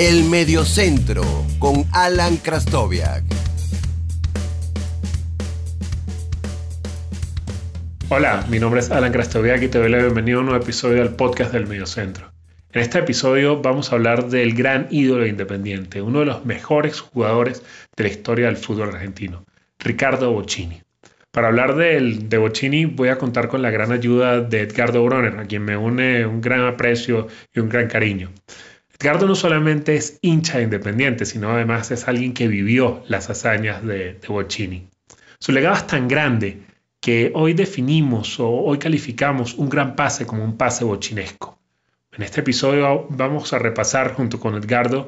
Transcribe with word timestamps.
El 0.00 0.22
Mediocentro 0.26 1.24
con 1.58 1.84
Alan 1.92 2.36
Krastoviak. 2.36 3.24
Hola, 8.08 8.46
mi 8.48 8.60
nombre 8.60 8.78
es 8.78 8.92
Alan 8.92 9.10
Krastoviak 9.10 9.60
y 9.64 9.66
te 9.66 9.80
doy 9.80 9.90
la 9.90 9.98
bienvenida 9.98 10.36
a 10.36 10.38
un 10.38 10.46
nuevo 10.46 10.62
episodio 10.62 10.98
del 10.98 11.16
podcast 11.16 11.52
del 11.52 11.66
Mediocentro. 11.66 12.30
En 12.70 12.82
este 12.82 13.00
episodio 13.00 13.60
vamos 13.60 13.90
a 13.90 13.96
hablar 13.96 14.28
del 14.28 14.54
gran 14.54 14.86
ídolo 14.92 15.26
independiente, 15.26 16.00
uno 16.00 16.20
de 16.20 16.26
los 16.26 16.44
mejores 16.44 17.00
jugadores 17.00 17.64
de 17.96 18.04
la 18.04 18.10
historia 18.10 18.46
del 18.46 18.56
fútbol 18.56 18.90
argentino, 18.90 19.46
Ricardo 19.80 20.30
Bocchini. 20.30 20.80
Para 21.32 21.48
hablar 21.48 21.74
de, 21.74 22.38
Bocchini 22.38 22.84
voy 22.84 23.08
a 23.08 23.18
contar 23.18 23.48
con 23.48 23.62
la 23.62 23.70
gran 23.70 23.90
ayuda 23.90 24.42
de 24.42 24.60
Edgardo 24.60 25.04
Broner, 25.04 25.40
a 25.40 25.46
quien 25.46 25.64
me 25.64 25.76
une 25.76 26.24
un 26.24 26.40
gran 26.40 26.68
aprecio 26.68 27.26
y 27.52 27.58
un 27.58 27.68
gran 27.68 27.88
cariño. 27.88 28.30
Edgardo 29.00 29.26
no 29.28 29.36
solamente 29.36 29.94
es 29.94 30.18
hincha 30.22 30.60
independiente, 30.60 31.24
sino 31.24 31.52
además 31.52 31.90
es 31.92 32.08
alguien 32.08 32.34
que 32.34 32.48
vivió 32.48 33.02
las 33.06 33.30
hazañas 33.30 33.84
de, 33.86 34.14
de 34.14 34.28
Bocchini. 34.28 34.88
Su 35.38 35.52
legado 35.52 35.76
es 35.76 35.86
tan 35.86 36.08
grande 36.08 36.62
que 37.00 37.30
hoy 37.34 37.54
definimos 37.54 38.40
o 38.40 38.48
hoy 38.48 38.78
calificamos 38.78 39.54
un 39.54 39.68
gran 39.68 39.94
pase 39.94 40.26
como 40.26 40.42
un 40.42 40.56
pase 40.56 40.84
bochinesco. 40.84 41.58
En 42.12 42.24
este 42.24 42.40
episodio 42.40 43.06
vamos 43.10 43.52
a 43.52 43.60
repasar 43.60 44.14
junto 44.14 44.40
con 44.40 44.56
Edgardo 44.56 45.06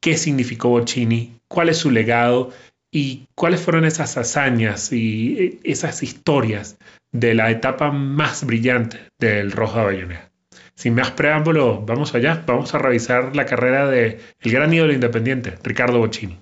qué 0.00 0.18
significó 0.18 0.68
Bocchini, 0.68 1.40
cuál 1.48 1.70
es 1.70 1.78
su 1.78 1.90
legado 1.90 2.50
y 2.90 3.26
cuáles 3.34 3.62
fueron 3.62 3.86
esas 3.86 4.18
hazañas 4.18 4.92
y 4.92 5.60
esas 5.64 6.02
historias 6.02 6.76
de 7.10 7.34
la 7.34 7.50
etapa 7.50 7.90
más 7.90 8.44
brillante 8.44 8.98
del 9.18 9.50
Rojo 9.50 9.78
Avellaneda. 9.78 10.30
Sin 10.74 10.96
más 10.96 11.12
preámbulo, 11.12 11.82
vamos 11.86 12.14
allá, 12.14 12.42
vamos 12.46 12.74
a 12.74 12.78
revisar 12.78 13.36
la 13.36 13.46
carrera 13.46 13.86
de 13.88 14.20
el 14.40 14.52
gran 14.52 14.74
ídolo 14.74 14.92
independiente, 14.92 15.54
Ricardo 15.62 15.98
Bocchini. 15.98 16.38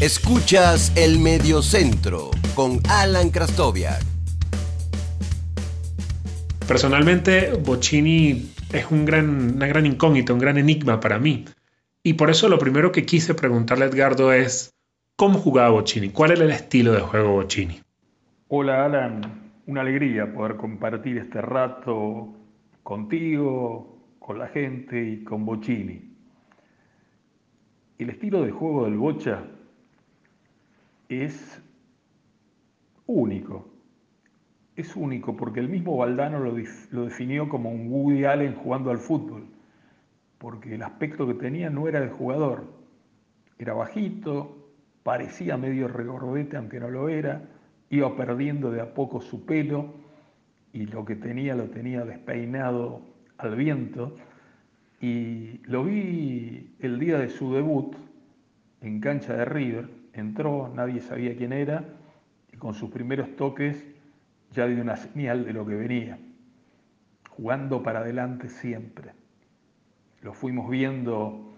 Escuchas 0.00 0.92
el 0.96 1.18
Mediocentro 1.18 2.30
con 2.54 2.80
Alan 2.88 3.30
Krastoviak. 3.30 4.02
Personalmente, 6.66 7.52
Bocchini 7.52 8.50
es 8.72 8.86
un 8.90 9.04
gran, 9.04 9.56
una 9.56 9.66
gran 9.66 9.84
incógnita, 9.84 10.32
un 10.32 10.38
gran 10.38 10.56
enigma 10.56 11.00
para 11.00 11.18
mí. 11.18 11.44
Y 12.02 12.14
por 12.14 12.30
eso 12.30 12.48
lo 12.48 12.58
primero 12.58 12.92
que 12.92 13.04
quise 13.04 13.34
preguntarle 13.34 13.84
a 13.84 13.88
Edgardo 13.88 14.32
es, 14.32 14.72
¿cómo 15.16 15.38
jugaba 15.38 15.68
Bocchini? 15.68 16.08
¿Cuál 16.08 16.32
era 16.32 16.44
el 16.44 16.50
estilo 16.50 16.92
de 16.92 17.00
juego 17.00 17.32
Bocchini? 17.32 17.82
Hola 18.48 18.86
Alan, 18.86 19.43
una 19.66 19.80
alegría 19.80 20.32
poder 20.32 20.56
compartir 20.56 21.18
este 21.18 21.40
rato 21.40 22.34
contigo, 22.82 23.98
con 24.18 24.38
la 24.38 24.48
gente 24.48 25.02
y 25.02 25.24
con 25.24 25.44
Bocini. 25.44 26.16
El 27.98 28.10
estilo 28.10 28.42
de 28.42 28.50
juego 28.50 28.84
del 28.84 28.96
Bocha 28.96 29.44
es 31.08 31.62
único. 33.06 33.68
Es 34.76 34.96
único 34.96 35.36
porque 35.36 35.60
el 35.60 35.68
mismo 35.68 35.96
Valdano 35.96 36.40
lo, 36.40 36.56
lo, 36.90 37.04
definió 37.04 37.48
como 37.48 37.70
un 37.70 37.90
Woody 37.90 38.24
Allen 38.24 38.54
jugando 38.54 38.90
al 38.90 38.98
fútbol, 38.98 39.46
porque 40.38 40.74
el 40.74 40.82
aspecto 40.82 41.26
que 41.26 41.34
tenía 41.34 41.70
no 41.70 41.86
era 41.86 42.00
de 42.00 42.08
jugador. 42.08 42.64
Era 43.58 43.74
bajito, 43.74 44.72
parecía 45.04 45.56
medio 45.56 45.86
regordete 45.86 46.56
aunque 46.56 46.80
no 46.80 46.90
lo 46.90 47.08
era, 47.08 47.53
iba 47.90 48.16
perdiendo 48.16 48.70
de 48.70 48.80
a 48.80 48.94
poco 48.94 49.20
su 49.20 49.44
pelo 49.44 49.94
y 50.72 50.86
lo 50.86 51.04
que 51.04 51.16
tenía 51.16 51.54
lo 51.54 51.70
tenía 51.70 52.04
despeinado 52.04 53.00
al 53.38 53.54
viento. 53.56 54.16
Y 55.00 55.60
lo 55.64 55.84
vi 55.84 56.74
el 56.80 56.98
día 56.98 57.18
de 57.18 57.28
su 57.28 57.52
debut 57.54 57.94
en 58.80 59.00
cancha 59.00 59.34
de 59.34 59.44
River. 59.44 59.88
Entró, 60.12 60.72
nadie 60.74 61.00
sabía 61.00 61.36
quién 61.36 61.52
era, 61.52 61.84
y 62.52 62.56
con 62.56 62.74
sus 62.74 62.90
primeros 62.90 63.34
toques 63.36 63.84
ya 64.52 64.66
dio 64.66 64.80
una 64.80 64.96
señal 64.96 65.44
de 65.44 65.52
lo 65.52 65.66
que 65.66 65.74
venía, 65.74 66.18
jugando 67.30 67.82
para 67.82 68.00
adelante 68.00 68.48
siempre. 68.48 69.10
Lo 70.22 70.32
fuimos 70.32 70.70
viendo 70.70 71.54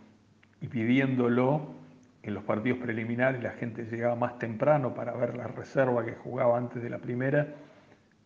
y 0.60 0.68
pidiéndolo 0.68 1.75
en 2.26 2.34
los 2.34 2.42
partidos 2.42 2.78
preliminares 2.78 3.40
la 3.40 3.52
gente 3.52 3.84
llegaba 3.84 4.16
más 4.16 4.38
temprano 4.38 4.92
para 4.94 5.12
ver 5.12 5.36
la 5.36 5.46
reserva 5.46 6.04
que 6.04 6.14
jugaba 6.14 6.58
antes 6.58 6.82
de 6.82 6.90
la 6.90 6.98
primera 6.98 7.54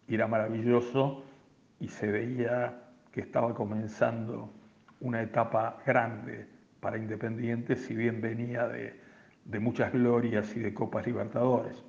y 0.09 0.15
era 0.15 0.27
maravilloso 0.27 1.25
y 1.79 1.89
se 1.89 2.11
veía 2.11 2.83
que 3.13 3.21
estaba 3.21 3.55
comenzando 3.55 4.55
una 5.01 5.21
etapa 5.21 5.83
grande 5.87 6.47
para 6.81 6.97
Independiente, 6.97 7.77
si 7.77 7.95
bien 7.95 8.23
venía 8.23 8.67
de, 8.69 8.99
de 9.45 9.61
muchas 9.61 9.93
glorias 9.93 10.57
y 10.57 10.61
de 10.61 10.73
Copas 10.73 11.07
Libertadores. 11.07 11.85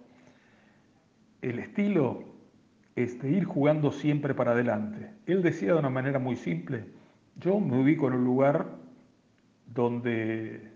El 1.42 1.60
estilo 1.60 2.26
es 2.96 3.22
de 3.22 3.32
ir 3.32 3.46
jugando 3.46 3.92
siempre 3.92 4.34
para 4.34 4.52
adelante. 4.52 5.12
Él 5.26 5.42
decía 5.42 5.74
de 5.74 5.80
una 5.80 5.90
manera 5.90 6.20
muy 6.20 6.36
simple, 6.36 6.86
yo 7.38 7.58
me 7.60 7.82
ubico 7.82 8.08
en 8.08 8.16
un 8.16 8.26
lugar 8.26 8.68
donde 9.66 10.71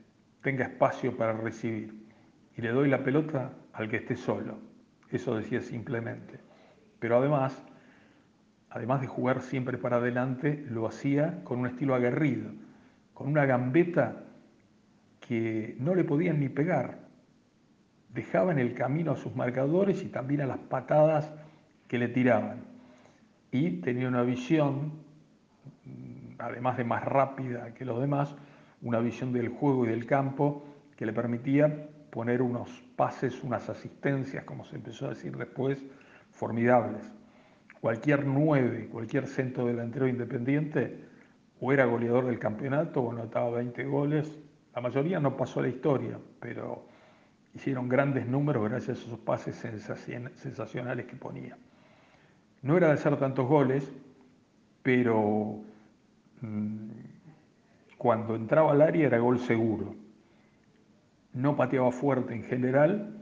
tenga 0.46 0.66
espacio 0.66 1.18
para 1.18 1.34
recibir. 1.34 2.06
Y 2.56 2.62
le 2.62 2.70
doy 2.70 2.88
la 2.88 3.04
pelota 3.04 3.54
al 3.74 3.90
que 3.90 3.98
esté 3.98 4.16
solo. 4.16 4.60
Eso 5.10 5.36
decía 5.36 5.60
simplemente. 5.60 6.40
Pero 7.00 7.18
además, 7.18 7.66
además 8.70 9.02
de 9.02 9.08
jugar 9.08 9.42
siempre 9.42 9.80
para 9.80 9.98
adelante, 9.98 10.64
lo 10.70 10.86
hacía 10.86 11.44
con 11.44 11.62
un 11.62 11.66
estilo 11.66 11.96
aguerrido, 11.96 12.52
con 13.16 13.28
una 13.28 13.48
gambeta 13.48 14.22
que 15.20 15.76
no 15.80 15.96
le 15.96 16.04
podían 16.04 16.40
ni 16.40 16.50
pegar. 16.50 17.00
Dejaba 18.10 18.52
en 18.52 18.60
el 18.60 18.76
camino 18.76 19.14
a 19.14 19.18
sus 19.18 19.36
marcadores 19.36 20.04
y 20.04 20.10
también 20.10 20.42
a 20.42 20.46
las 20.46 20.60
patadas 20.60 21.34
que 21.88 21.98
le 21.98 22.08
tiraban. 22.08 22.60
Y 23.52 23.82
tenía 23.82 24.08
una 24.08 24.22
visión, 24.22 24.92
además 26.38 26.78
de 26.78 26.84
más 26.84 27.04
rápida 27.04 27.74
que 27.74 27.84
los 27.84 28.00
demás, 28.00 28.36
una 28.86 29.00
visión 29.00 29.34
del 29.34 29.50
juego 29.50 29.86
y 29.86 29.90
del 29.90 30.06
campo 30.06 30.64
que 30.96 31.06
le 31.06 31.12
permitía 31.12 31.90
poner 32.12 32.42
unos 32.42 32.70
pases, 32.96 33.44
unas 33.44 33.68
asistencias, 33.68 34.46
como 34.46 34.64
se 34.64 34.78
empezó 34.78 35.08
a 35.08 35.10
decir 35.10 35.36
después, 35.36 35.84
formidables. 36.32 37.02
Cualquier 37.82 38.26
nueve, 38.26 38.88
cualquier 38.90 39.28
centro 39.28 39.66
delantero 39.66 40.08
independiente, 40.08 41.04
o 41.60 41.74
era 41.74 41.86
goleador 41.86 42.28
del 42.28 42.38
campeonato 42.38 43.02
o 43.02 43.12
anotaba 43.12 43.50
20 43.58 43.84
goles. 43.86 44.38
La 44.76 44.82
mayoría 44.82 45.20
no 45.20 45.36
pasó 45.36 45.60
a 45.60 45.64
la 45.64 45.70
historia, 45.70 46.20
pero 46.40 46.86
hicieron 47.56 47.90
grandes 47.90 48.28
números 48.28 48.70
gracias 48.70 49.00
a 49.00 49.02
esos 49.02 49.20
pases 49.20 49.56
sensacionales 50.36 51.06
que 51.08 51.16
ponía. 51.16 51.58
No 52.62 52.78
era 52.78 52.88
de 52.88 52.94
hacer 52.94 53.18
tantos 53.18 53.48
goles, 53.48 53.92
pero 54.84 55.60
mm, 56.42 57.15
cuando 58.06 58.36
entraba 58.36 58.72
al 58.72 58.84
área 58.84 59.08
era 59.08 59.18
gol 59.18 59.40
seguro. 59.40 59.96
No 61.34 61.56
pateaba 61.56 61.92
fuerte 61.92 62.36
en 62.36 62.44
general, 62.44 63.20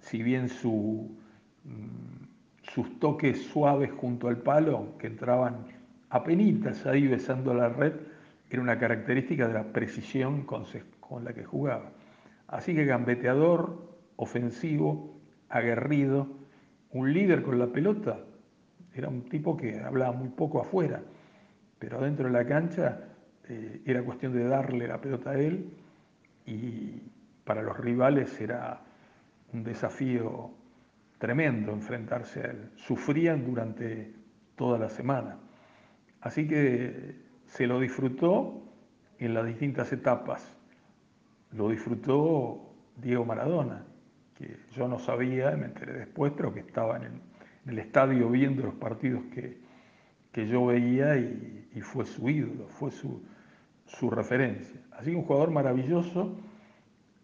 si 0.00 0.20
bien 0.20 0.46
mm, 0.46 2.24
sus 2.60 2.98
toques 2.98 3.40
suaves 3.40 3.92
junto 3.92 4.26
al 4.26 4.38
palo, 4.38 4.98
que 4.98 5.06
entraban 5.06 5.58
a 6.08 6.24
penitas 6.24 6.86
ahí 6.86 7.06
besando 7.06 7.54
la 7.54 7.68
red, 7.68 7.92
era 8.50 8.60
una 8.60 8.80
característica 8.80 9.46
de 9.46 9.54
la 9.54 9.72
precisión 9.72 10.42
con, 10.42 10.64
con 10.98 11.22
la 11.24 11.32
que 11.32 11.44
jugaba. 11.44 11.92
Así 12.48 12.74
que 12.74 12.86
gambeteador, 12.86 13.94
ofensivo, 14.16 15.20
aguerrido, 15.50 16.26
un 16.90 17.12
líder 17.12 17.42
con 17.42 17.60
la 17.60 17.68
pelota, 17.68 18.18
era 18.92 19.08
un 19.08 19.22
tipo 19.28 19.56
que 19.56 19.78
hablaba 19.78 20.10
muy 20.10 20.30
poco 20.30 20.60
afuera, 20.60 21.00
pero 21.78 22.00
dentro 22.00 22.26
de 22.26 22.32
la 22.32 22.44
cancha 22.44 23.04
eh, 23.50 23.82
era 23.84 24.02
cuestión 24.02 24.32
de 24.32 24.44
darle 24.44 24.86
la 24.86 25.00
pelota 25.00 25.30
a 25.30 25.38
él 25.38 25.70
y 26.46 27.02
para 27.44 27.62
los 27.62 27.76
rivales 27.76 28.40
era 28.40 28.80
un 29.52 29.64
desafío 29.64 30.52
tremendo 31.18 31.72
enfrentarse 31.72 32.40
a 32.40 32.44
él. 32.44 32.70
Sufrían 32.76 33.44
durante 33.44 34.14
toda 34.54 34.78
la 34.78 34.88
semana. 34.88 35.36
Así 36.20 36.46
que 36.46 37.16
se 37.46 37.66
lo 37.66 37.80
disfrutó 37.80 38.62
en 39.18 39.34
las 39.34 39.44
distintas 39.46 39.92
etapas. 39.92 40.56
Lo 41.52 41.70
disfrutó 41.70 42.72
Diego 42.96 43.24
Maradona, 43.24 43.84
que 44.36 44.56
yo 44.76 44.86
no 44.86 44.98
sabía, 45.00 45.50
me 45.56 45.66
enteré 45.66 45.92
después, 45.94 46.32
pero 46.36 46.54
que 46.54 46.60
estaba 46.60 46.98
en 46.98 47.20
el, 47.66 47.78
estadio 47.80 48.30
viendo 48.30 48.62
los 48.62 48.74
partidos 48.74 49.22
que, 49.34 49.58
yo 50.46 50.66
veía 50.66 51.16
y, 51.16 51.80
fue 51.82 52.04
su 52.04 52.28
ídolo, 52.28 52.68
fue 52.68 52.90
su, 52.90 53.22
su 53.98 54.10
referencia. 54.10 54.80
Así 54.92 55.10
que 55.10 55.16
un 55.16 55.24
jugador 55.24 55.50
maravilloso, 55.50 56.36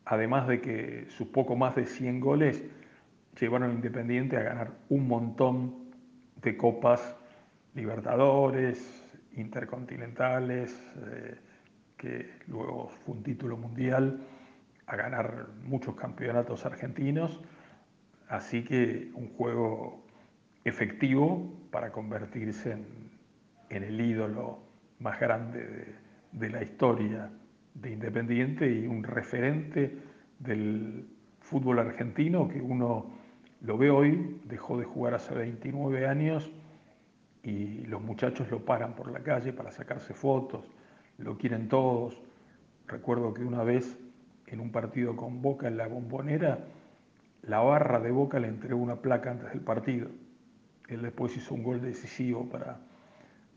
además 0.05 0.49
de 0.49 0.61
que 0.61 1.07
sus 1.11 1.29
poco 1.29 1.57
más 1.57 1.77
de 1.77 1.87
100 1.87 2.21
goles 2.21 2.65
llevaron 3.39 3.71
a 3.71 3.75
Independiente 3.75 4.37
a 4.37 4.43
ganar 4.43 4.73
un 4.89 5.07
montón 5.07 5.75
de 6.43 6.57
copas 6.57 7.17
Libertadores, 7.75 9.05
Intercontinentales, 9.37 10.83
eh, 10.97 11.37
que 11.97 12.31
luego 12.47 12.89
fue 12.89 13.17
un 13.17 13.23
título 13.23 13.57
mundial, 13.57 14.21
a 14.87 14.97
ganar 14.97 15.49
muchos 15.65 15.95
campeonatos 15.95 16.65
argentinos, 16.65 17.41
así 18.29 18.65
que 18.65 19.11
un 19.15 19.29
juego 19.35 20.07
efectivo 20.65 21.53
para 21.71 21.93
convertirse 21.93 22.73
en, 22.73 23.83
el 23.83 24.01
ídolo 24.01 24.59
más 25.01 25.21
grande 25.21 25.67
de, 25.67 26.06
la 26.41 26.63
historia 26.63 27.31
de 27.75 27.91
Independiente 27.91 28.71
y 28.71 28.87
un 28.87 29.03
referente 29.03 29.99
del 30.39 31.09
fútbol 31.41 31.79
argentino 31.79 32.49
que 32.49 32.61
uno 32.61 33.17
lo 33.63 33.79
ve 33.79 33.91
hoy, 33.91 34.41
dejó 34.45 34.79
de 34.79 34.85
jugar 34.85 35.15
hace 35.15 35.35
29 35.35 36.07
años 36.07 36.51
y 37.43 37.85
los 37.87 38.03
muchachos 38.03 38.51
lo 38.51 38.65
paran 38.65 38.95
por 38.95 39.11
la 39.11 39.21
calle 39.21 39.53
para 39.53 39.71
sacarse 39.71 40.15
fotos, 40.15 40.71
lo 41.19 41.39
quieren 41.39 41.69
todos. 41.69 42.21
Recuerdo 42.87 43.33
que 43.33 43.43
una 43.43 43.63
vez 43.63 43.99
en 44.47 44.61
un 44.61 44.71
partido 44.71 45.17
con 45.17 45.43
Boca 45.43 45.69
en 45.69 45.77
la 45.77 45.87
bombonera, 45.87 46.67
la 47.43 47.61
barra 47.61 48.01
de 48.01 48.11
Boca 48.11 48.39
le 48.39 48.49
entregó 48.49 48.81
una 48.81 48.97
placa 48.97 49.31
antes 49.31 49.51
del 49.51 49.61
partido. 49.61 50.09
Él 50.89 51.03
después 51.03 51.37
hizo 51.37 51.55
un 51.55 51.63
gol 51.63 51.81
decisivo 51.81 52.49
para, 52.49 52.79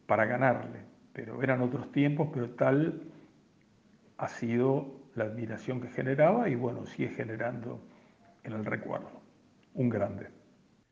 para 0.07 0.25
ganarle, 0.25 0.79
pero 1.13 1.41
eran 1.43 1.61
otros 1.61 1.91
tiempos, 1.91 2.29
pero 2.33 2.49
tal 2.51 3.01
ha 4.17 4.27
sido 4.27 4.99
la 5.15 5.25
admiración 5.25 5.81
que 5.81 5.89
generaba 5.89 6.49
y 6.49 6.55
bueno, 6.55 6.85
sigue 6.85 7.09
generando 7.09 7.81
en 8.43 8.53
el 8.53 8.65
recuerdo. 8.65 9.11
Un 9.73 9.89
grande. 9.89 10.27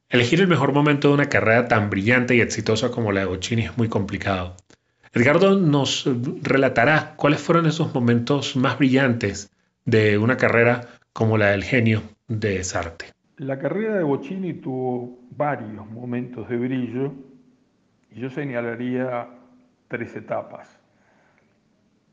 Elegir 0.10 0.40
el 0.40 0.48
mejor 0.48 0.74
momento 0.74 1.10
de 1.10 1.14
una 1.16 1.30
carrera 1.30 1.68
tan 1.68 1.90
brillante 1.90 2.36
y 2.36 2.42
exitosa 2.42 2.92
como 2.92 3.12
la 3.12 3.22
de 3.22 3.26
Bocini 3.26 3.64
es 3.64 3.78
muy 3.78 3.90
complicado. 3.90 4.56
Edgardo 5.14 5.58
nos 5.58 6.10
relatará 6.44 7.16
cuáles 7.16 7.42
fueron 7.42 7.66
esos 7.66 7.94
momentos 7.94 8.56
más 8.56 8.78
brillantes 8.78 9.52
de 9.86 10.18
una 10.18 10.38
carrera 10.38 10.88
como 11.12 11.38
la 11.38 11.48
del 11.48 11.64
genio 11.64 12.04
de 12.28 12.64
Sarte. 12.64 13.08
La 13.38 13.60
carrera 13.60 13.96
de 13.96 14.04
Bocini 14.04 14.54
tuvo 14.54 15.20
varios 15.32 15.90
momentos 15.90 16.48
de 16.50 16.58
brillo 16.58 17.14
y 18.12 18.20
yo 18.20 18.30
señalaría 18.30 19.28
tres 19.88 20.16
etapas. 20.16 20.80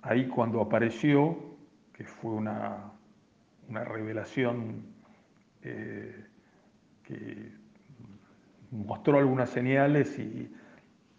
Ahí 0.02 0.28
cuando 0.28 0.60
apareció, 0.60 1.56
que 1.92 2.04
fue 2.04 2.32
una, 2.32 2.92
una 3.68 3.84
revelación 3.84 4.86
eh, 5.62 6.26
que 7.02 7.52
mostró 8.70 9.18
algunas 9.18 9.50
señales 9.50 10.18
y, 10.18 10.52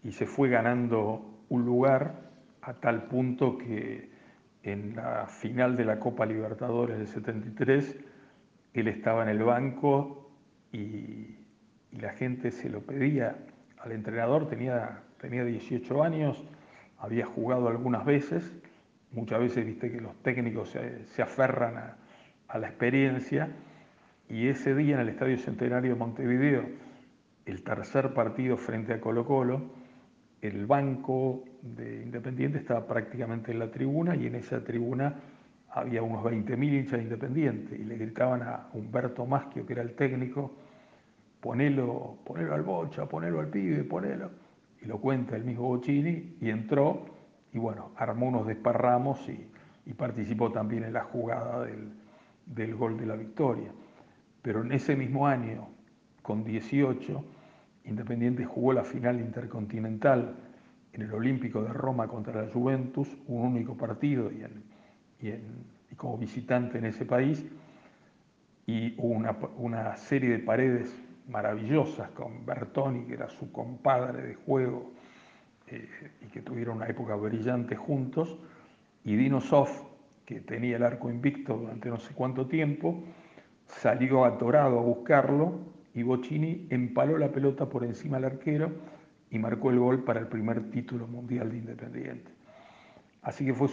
y 0.02 0.12
se 0.12 0.26
fue 0.26 0.48
ganando 0.48 1.44
un 1.48 1.64
lugar 1.64 2.26
a 2.62 2.74
tal 2.74 3.04
punto 3.04 3.56
que 3.58 4.10
en 4.62 4.96
la 4.96 5.26
final 5.26 5.76
de 5.76 5.84
la 5.84 6.00
Copa 6.00 6.26
Libertadores 6.26 6.98
del 6.98 7.06
73, 7.06 7.96
él 8.74 8.88
estaba 8.88 9.22
en 9.22 9.28
el 9.28 9.42
banco 9.42 10.30
y, 10.72 11.36
la 11.92 12.10
gente 12.12 12.50
se 12.50 12.68
lo 12.68 12.82
pedía 12.82 13.38
al 13.78 13.92
entrenador, 13.92 14.48
tenía, 14.48 15.02
tenía 15.20 15.44
18 15.44 16.02
años, 16.02 16.42
había 16.98 17.26
jugado 17.26 17.68
algunas 17.68 18.04
veces, 18.04 18.52
muchas 19.12 19.40
veces 19.40 19.66
viste 19.66 19.90
que 19.90 20.00
los 20.00 20.14
técnicos 20.22 20.70
se, 20.70 21.22
aferran 21.22 21.76
a, 21.76 21.96
a 22.48 22.58
la 22.58 22.68
experiencia, 22.68 23.50
y 24.28 24.48
ese 24.48 24.74
día 24.74 24.96
en 24.96 25.02
el 25.02 25.08
Estadio 25.10 25.38
Centenario 25.38 25.92
de 25.92 25.98
Montevideo, 25.98 26.64
el 27.44 27.62
tercer 27.62 28.12
partido 28.12 28.56
frente 28.56 28.92
a 28.92 29.00
Colo 29.00 29.24
Colo, 29.24 29.70
el 30.42 30.66
banco 30.66 31.44
de 31.62 32.02
Independiente 32.02 32.58
estaba 32.58 32.86
prácticamente 32.86 33.52
en 33.52 33.58
la 33.58 33.70
tribuna 33.70 34.14
y 34.16 34.26
en 34.26 34.34
esa 34.34 34.62
tribuna 34.62 35.14
había 35.70 36.02
unos 36.02 36.24
20.000 36.24 36.72
hinchas 36.72 36.98
de 36.98 37.02
Independiente 37.02 37.76
y 37.76 37.84
le 37.84 37.96
gritaban 37.96 38.42
a 38.42 38.68
Humberto 38.72 39.26
Maschio, 39.26 39.66
que 39.66 39.74
era 39.74 39.82
el 39.82 39.94
técnico, 39.94 40.52
ponelo, 41.40 42.18
ponelo 42.24 42.54
al 42.54 42.62
bocha, 42.62 43.06
ponelo 43.06 43.40
al 43.40 43.48
pibe, 43.48 43.84
ponelo. 43.84 44.30
Y 44.82 44.86
lo 44.86 44.98
cuenta 44.98 45.36
el 45.36 45.44
mismo 45.44 45.68
Bocini 45.68 46.36
y 46.40 46.50
entró 46.50 47.06
y 47.52 47.58
bueno, 47.58 47.92
armó 47.96 48.28
unos 48.28 48.46
desparramos 48.46 49.28
y, 49.28 49.48
participó 49.94 50.50
también 50.50 50.82
en 50.82 50.92
la 50.92 51.04
jugada 51.04 51.64
del, 51.64 51.92
del 52.44 52.74
gol 52.74 52.98
de 52.98 53.06
la 53.06 53.14
victoria. 53.14 53.70
Pero 54.42 54.62
en 54.62 54.72
ese 54.72 54.96
mismo 54.96 55.26
año, 55.28 55.68
con 56.22 56.42
18, 56.42 57.24
Independiente 57.86 58.44
jugó 58.44 58.72
la 58.72 58.82
final 58.82 59.20
intercontinental 59.20 60.34
en 60.92 61.02
el 61.02 61.12
Olímpico 61.12 61.62
de 61.62 61.72
Roma 61.72 62.08
contra 62.08 62.42
la 62.42 62.52
Juventus, 62.52 63.08
un 63.28 63.42
único 63.42 63.76
partido 63.76 64.30
y, 64.32 65.32
como 65.96 66.18
visitante 66.18 66.78
en 66.78 66.86
ese 66.86 67.04
país, 67.04 67.46
y 68.66 68.94
hubo 68.98 69.34
una, 69.56 69.96
serie 69.96 70.30
de 70.30 70.38
paredes 70.40 70.92
maravillosas 71.28 72.10
con 72.10 72.44
Bertoni, 72.44 73.04
que 73.04 73.14
era 73.14 73.28
su 73.28 73.50
compadre 73.52 74.22
de 74.22 74.34
juego, 74.34 74.92
eh, 75.68 75.88
y 76.22 76.26
que 76.26 76.42
tuvieron 76.42 76.76
una 76.76 76.86
época 76.86 77.14
brillante 77.16 77.76
juntos, 77.76 78.38
y 79.04 79.16
Dino 79.16 79.40
Sof, 79.40 79.70
que 80.24 80.40
tenía 80.40 80.76
el 80.76 80.82
arco 80.82 81.10
invicto 81.10 81.56
durante 81.56 81.88
no 81.88 81.98
sé 81.98 82.14
cuánto 82.14 82.46
tiempo, 82.46 83.02
salió 83.66 84.24
atorado 84.24 84.78
a 84.78 84.82
buscarlo 84.82 85.60
y 85.94 86.02
Bocini 86.02 86.66
empaló 86.70 87.16
la 87.16 87.30
pelota 87.30 87.68
por 87.68 87.84
encima 87.84 88.16
del 88.16 88.26
arquero 88.26 88.70
y 89.30 89.38
marcó 89.38 89.70
el 89.70 89.78
gol 89.78 90.04
para 90.04 90.20
el 90.20 90.26
primer 90.26 90.70
título 90.70 91.06
mundial 91.06 91.50
de 91.50 91.58
Independiente. 91.58 92.30
Así 93.22 93.44
que 93.44 93.54
fue 93.54 93.68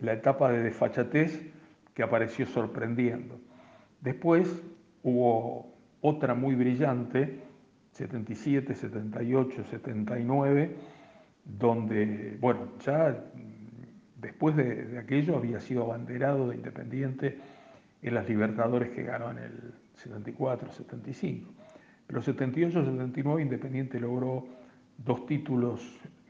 la 0.00 0.12
etapa 0.12 0.50
de 0.50 0.62
desfachatez 0.62 1.40
que 1.94 2.02
apareció 2.02 2.46
sorprendiendo. 2.46 3.38
Después 4.00 4.62
hubo 5.02 5.77
otra 6.00 6.34
muy 6.34 6.54
brillante, 6.54 7.40
77, 7.92 8.74
78, 8.74 9.64
79, 9.70 10.76
donde, 11.44 12.36
bueno, 12.40 12.68
ya 12.84 13.24
después 14.20 14.56
de, 14.56 14.98
aquello 14.98 15.36
había 15.36 15.60
sido 15.60 15.84
abanderado 15.84 16.48
de 16.48 16.56
Independiente 16.56 17.38
en 18.02 18.14
las 18.14 18.28
Libertadores 18.28 18.90
que 18.90 19.02
ganó 19.02 19.30
en 19.30 19.38
el 19.38 19.74
74, 19.94 20.72
75. 20.72 21.50
Pero 22.06 22.22
78, 22.22 22.84
79 22.84 23.42
Independiente 23.42 23.98
logró 23.98 24.46
dos 24.98 25.26
títulos 25.26 25.82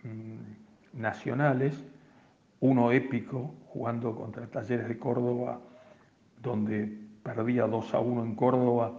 mm, 0.04 1.00
nacionales, 1.00 1.84
uno 2.60 2.92
épico, 2.92 3.54
jugando 3.66 4.16
contra 4.16 4.46
Talleres 4.46 4.88
de 4.88 4.98
Córdoba, 4.98 5.60
donde 6.42 6.90
perdía 7.22 7.66
2 7.66 7.94
a 7.94 8.00
1 8.00 8.24
en 8.24 8.34
Córdoba 8.34 8.92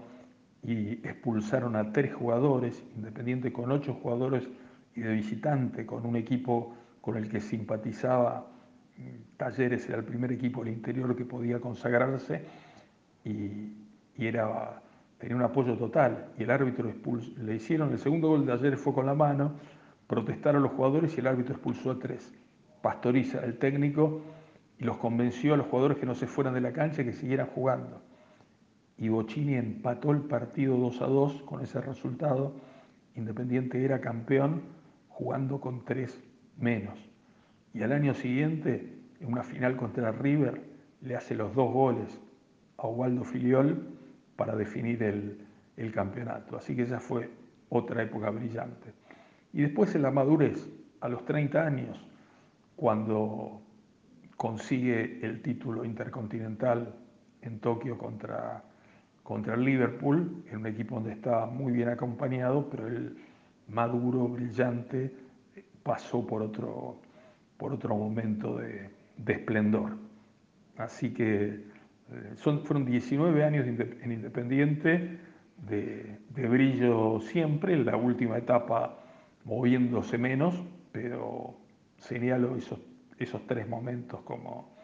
y 0.63 0.93
expulsaron 1.07 1.75
a 1.75 1.91
tres 1.91 2.13
jugadores, 2.13 2.83
Independiente 2.95 3.51
con 3.53 3.71
ocho 3.71 3.93
jugadores 3.93 4.47
y 4.95 5.01
de 5.01 5.13
visitante, 5.13 5.85
con 5.85 6.05
un 6.05 6.15
equipo 6.15 6.75
con 7.01 7.17
el 7.17 7.29
que 7.29 7.39
simpatizaba 7.39 8.47
mm, 8.97 9.37
Talleres, 9.37 9.87
era 9.87 9.99
el 9.99 10.03
primer 10.03 10.31
equipo 10.31 10.63
del 10.63 10.73
interior 10.73 11.15
que 11.15 11.25
podía 11.25 11.59
consagrarse, 11.59 12.43
y, 13.23 13.73
y 14.17 14.27
era, 14.27 14.81
tenía 15.17 15.35
un 15.35 15.43
apoyo 15.43 15.77
total. 15.77 16.27
Y 16.37 16.43
el 16.43 16.51
árbitro 16.51 16.91
le 17.37 17.55
hicieron, 17.55 17.91
el 17.91 17.99
segundo 17.99 18.29
gol 18.29 18.45
de 18.45 18.53
ayer 18.53 18.77
fue 18.77 18.93
con 18.93 19.05
la 19.05 19.13
mano, 19.13 19.53
protestaron 20.07 20.63
los 20.63 20.71
jugadores 20.73 21.15
y 21.15 21.21
el 21.21 21.27
árbitro 21.27 21.53
expulsó 21.53 21.91
a 21.91 21.99
tres. 21.99 22.33
Pastoriza, 22.81 23.43
el 23.45 23.57
técnico, 23.57 24.21
y 24.77 24.85
los 24.85 24.97
convenció 24.97 25.53
a 25.53 25.57
los 25.57 25.67
jugadores 25.67 25.97
que 25.97 26.05
no 26.05 26.15
se 26.15 26.25
fueran 26.25 26.53
de 26.53 26.61
la 26.61 26.71
cancha 26.71 27.01
y 27.01 27.05
que 27.05 27.13
siguieran 27.13 27.47
jugando. 27.47 28.01
Y 28.99 29.07
Bocini 29.07 29.55
empató 29.55 30.11
el 30.11 30.21
partido 30.21 30.77
2 30.77 31.01
a 31.01 31.07
2 31.07 31.41
con 31.43 31.61
ese 31.61 31.79
resultado. 31.79 32.53
Independiente 33.15 33.83
era 33.83 34.01
campeón 34.01 34.61
jugando 35.07 35.61
con 35.61 35.85
tres 35.85 36.21
menos. 36.57 36.99
Y 37.73 37.81
al 37.81 37.93
año 37.93 38.13
siguiente, 38.13 38.93
en 39.21 39.31
una 39.31 39.43
final 39.43 39.77
contra 39.77 40.11
River, 40.11 40.61
le 41.01 41.15
hace 41.15 41.33
los 41.33 41.55
dos 41.55 41.71
goles 41.71 42.19
a 42.77 42.87
Waldo 42.87 43.23
Filiol 43.23 43.87
para 44.35 44.55
definir 44.55 45.03
el, 45.03 45.45
campeonato. 45.93 46.57
Así 46.57 46.75
que 46.75 46.83
esa 46.83 46.99
fue 46.99 47.29
otra 47.69 48.03
época 48.03 48.29
brillante. 48.31 48.91
Y 49.53 49.61
después 49.61 49.95
en 49.95 50.01
la 50.01 50.11
madurez, 50.11 50.69
a 50.99 51.07
los 51.07 51.23
30 51.23 51.65
años, 51.65 52.05
cuando 52.75 53.61
consigue 54.35 55.25
el 55.25 55.41
título 55.41 55.85
intercontinental 55.85 56.95
en 57.41 57.59
Tokio 57.59 57.97
contra, 57.97 58.63
contra 59.29 59.53
el 59.53 59.63
Liverpool, 59.63 60.43
en 60.49 60.57
un 60.57 60.65
equipo 60.65 60.95
donde 60.95 61.11
estaba 61.11 61.45
muy 61.45 61.71
bien 61.71 61.89
acompañado, 61.89 62.67
pero 62.67 62.87
el 62.87 63.15
maduro, 63.67 64.27
brillante, 64.27 65.13
pasó 65.83 66.25
por 66.25 66.41
otro, 66.41 66.99
por 67.55 67.71
otro 67.71 67.95
momento 67.95 68.57
de, 68.57 68.89
de 69.17 69.33
esplendor. 69.33 69.97
Así 70.79 71.13
que 71.13 71.45
eh, 71.45 72.33
son, 72.37 72.63
fueron 72.65 72.87
19 72.87 73.43
años 73.43 73.67
en 73.67 74.11
Independiente 74.11 75.19
de, 75.67 76.17
brillo 76.49 77.19
siempre, 77.19 77.73
en 77.73 77.85
la 77.85 77.97
última 77.97 78.35
etapa 78.35 78.97
moviéndose 79.45 80.17
menos, 80.17 80.55
pero 80.91 81.53
señalo 81.97 82.55
esos, 82.55 82.79
esos 83.19 83.45
tres 83.45 83.69
momentos 83.69 84.21
como, 84.21 84.75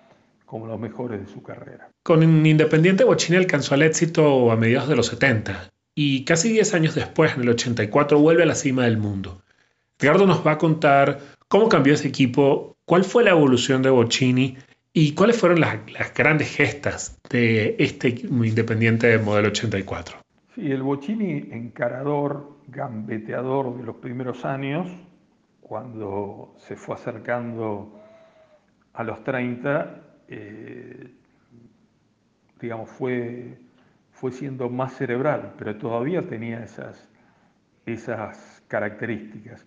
como 0.46 0.68
los 0.68 0.80
mejores 0.80 1.20
de 1.20 1.28
su 1.28 1.42
carrera. 1.42 1.90
Con 2.04 2.24
Independiente 2.46 3.04
Bochini 3.04 3.38
alcanzó 3.38 3.76
el 3.76 3.84
éxito 3.84 4.52
a 4.52 4.56
mediados 4.56 4.88
de 4.90 4.96
los 4.96 5.08
70 5.08 5.72
y 5.96 6.26
casi 6.26 6.52
10 6.52 6.74
años 6.74 6.96
después, 6.96 7.36
en 7.36 7.44
el 7.44 7.50
84, 7.50 8.20
vuelve 8.20 8.44
a 8.44 8.46
la 8.46 8.56
cima 8.56 8.84
del 8.84 8.98
mundo. 8.98 9.42
Edgardo 9.98 10.28
nos 10.28 10.46
va 10.46 10.52
a 10.52 10.58
contar 10.58 11.20
cómo 11.48 11.70
cambió 11.70 11.94
ese 11.94 12.10
equipo, 12.10 12.76
cuál 12.86 13.06
fue 13.06 13.24
la 13.24 13.32
evolución 13.32 13.82
de 13.82 13.90
Bochini 13.90 14.58
y 14.92 15.14
cuáles 15.14 15.40
fueron 15.40 15.62
las, 15.62 15.80
grandes 16.14 16.56
gestas 16.56 17.20
de 17.30 17.76
este 17.80 18.10
Independiente 18.10 19.18
modelo 19.20 19.48
84. 19.50 20.18
Sí, 20.54 20.70
el 20.72 20.84
Bochini 20.84 21.50
encarador, 21.52 22.58
gambeteador 22.68 23.78
de 23.78 23.84
los 23.84 23.96
primeros 23.98 24.46
años, 24.46 24.92
cuando 25.62 26.56
se 26.58 26.76
fue 26.76 26.96
acercando 26.96 28.00
a 28.94 29.04
los 29.04 29.24
30, 29.24 30.02
eh, 30.28 31.12
digamos, 32.60 32.90
fue, 32.90 33.58
fue 34.12 34.32
siendo 34.32 34.70
más 34.70 34.94
cerebral, 34.94 35.54
pero 35.58 35.78
todavía 35.78 36.28
tenía 36.28 36.64
esas, 36.64 37.10
esas 37.86 38.64
características. 38.68 39.66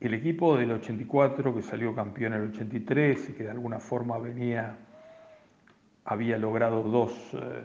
El 0.00 0.14
equipo 0.14 0.56
del 0.56 0.72
84, 0.72 1.54
que 1.54 1.62
salió 1.62 1.94
campeón 1.94 2.34
en 2.34 2.42
el 2.42 2.48
83 2.50 3.30
y 3.30 3.32
que 3.32 3.44
de 3.44 3.50
alguna 3.50 3.78
forma 3.78 4.18
venía, 4.18 4.76
había 6.04 6.36
logrado 6.36 6.82
dos 6.82 7.12
eh, 7.34 7.62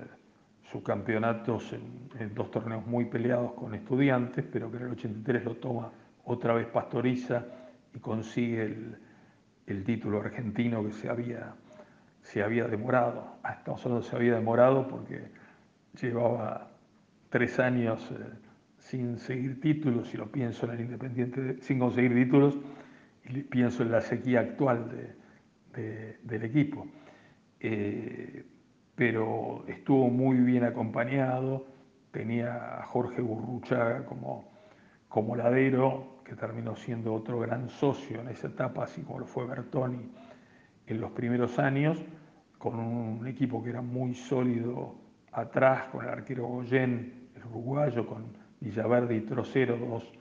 subcampeonatos 0.72 1.74
en, 1.74 2.10
en, 2.20 2.34
dos 2.34 2.52
torneos 2.52 2.86
muy 2.86 3.06
peleados 3.06 3.54
con 3.54 3.76
estudiantes, 3.76 4.46
pero 4.52 4.72
que 4.72 4.78
en 4.78 4.84
el 4.84 4.92
83 4.92 5.44
lo 5.44 5.56
toma 5.56 5.92
otra 6.26 6.54
vez 6.54 6.68
Pastoriza 6.68 7.44
y 7.94 8.00
consigue 8.00 8.78
el, 9.66 9.84
título 9.84 10.22
argentino 10.22 10.84
que 10.84 10.92
se 10.92 11.10
había, 11.10 11.54
se 12.32 12.44
había 12.44 12.68
demorado. 12.68 13.38
Hasta 13.42 13.72
nosotros 13.72 14.06
se 14.06 14.16
había 14.16 14.36
demorado 14.36 14.88
porque 14.88 15.32
llevaba 16.00 16.70
tres 17.30 17.60
años 17.60 18.08
eh, 18.12 18.24
sin 18.78 19.18
seguir 19.18 19.60
títulos, 19.60 20.14
y 20.14 20.18
lo 20.18 20.32
pienso 20.32 20.66
en 20.66 20.72
el 20.74 20.82
Independiente, 20.82 21.58
sin 21.62 21.80
conseguir 21.80 22.14
títulos, 22.14 22.58
y 23.26 23.42
pienso 23.44 23.84
en 23.84 23.92
la 23.92 24.02
sequía 24.02 24.42
actual 24.42 25.16
del 25.74 26.44
equipo. 26.44 26.88
Eh, 27.60 28.46
pero 28.96 29.64
estuvo 29.68 30.10
muy 30.10 30.38
bien 30.38 30.64
acompañado, 30.64 31.66
tenía 32.12 32.80
a 32.80 32.84
Jorge 32.84 33.22
Burruchaga 33.22 34.06
como, 34.06 34.52
como 35.08 35.36
ladero, 35.36 36.22
que 36.24 36.36
terminó 36.36 36.76
siendo 36.76 37.14
otro 37.14 37.40
gran 37.40 37.70
socio 37.70 38.22
en 38.22 38.28
esa 38.28 38.48
etapa, 38.48 38.84
así 38.84 39.02
como 39.02 39.20
lo 39.20 39.26
fue 39.26 39.48
Bertoni 39.48 40.12
en 40.86 41.02
los 41.02 41.12
primeros 41.12 41.60
años, 41.60 42.04
con 42.60 42.78
un 42.78 43.26
equipo 43.26 43.64
que 43.64 43.72
era 43.72 43.82
muy 43.82 44.14
sólido 44.14 44.94
atrás, 45.32 45.86
con 45.86 46.04
el 46.04 46.12
arquero 46.12 46.46
Goyen, 46.46 47.30
el 47.36 47.46
uruguayo, 47.46 48.06
con 48.06 48.26
Villaverde 48.60 49.16
y 49.16 49.22
Trocero, 49.22 49.78
dos, 49.78 50.12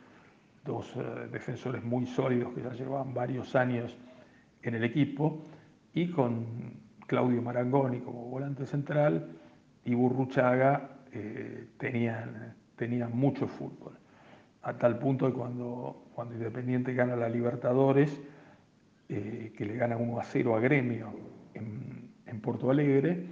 dos 0.64 0.97
eh, 0.97 1.28
defensores 1.30 1.85
muy 1.85 2.07
sólidos 2.07 2.54
que 2.54 2.62
ya 2.62 2.73
llevaban 2.73 3.12
varios 3.12 3.54
años 3.57 3.99
en 4.62 4.75
el 4.76 4.85
equipo, 4.85 5.45
y 5.92 6.11
con 6.11 6.47
Claudio 7.07 7.42
Marangoni 7.42 8.00
como 8.00 8.26
volante 8.26 8.66
central 8.66 9.30
y 9.85 9.95
Burruchaga 9.95 10.90
eh, 11.12 11.71
tenían, 11.76 12.54
tenían 12.76 13.16
mucho 13.16 13.49
fútbol 13.49 13.99
a 14.62 14.75
tal 14.75 14.99
punto 14.99 15.26
que 15.26 15.33
cuando, 15.33 16.09
cuando 16.14 16.35
Independiente 16.35 16.92
gana 16.92 17.16
la 17.16 17.28
Libertadores, 17.28 18.21
eh, 19.09 19.52
que 19.57 19.64
le 19.64 19.76
gana 19.76 19.97
1 19.97 20.21
a 20.21 20.25
0 20.25 20.57
a 20.57 20.61
Gremio 20.61 21.38
en 22.28 22.40
Porto 22.40 22.70
Alegre, 22.70 23.26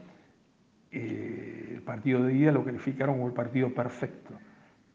eh, 0.91 1.73
el 1.75 1.83
partido 1.83 2.23
de 2.25 2.35
ida 2.35 2.53
lo 2.53 2.65
calificaron 2.65 3.17
como 3.17 3.29
el 3.29 3.35
partido 3.35 3.73
perfecto, 3.73 4.35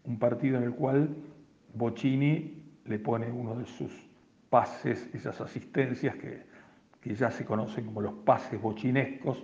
un 0.06 0.18
partido 0.20 0.58
en 0.58 0.64
el 0.64 0.74
cual 0.74 1.16
Bocini 1.74 2.64
le 2.86 3.00
pone 3.00 3.32
uno 3.32 3.56
de 3.56 3.66
sus 3.66 3.92
pases, 4.50 5.10
esas 5.14 5.40
asistencias 5.40 6.16
que, 6.16 6.44
que 7.00 7.16
ya 7.16 7.32
se 7.32 7.46
conocen 7.46 7.86
como 7.86 8.02
los 8.02 8.14
pases 8.14 8.62
bochinescos, 8.62 9.44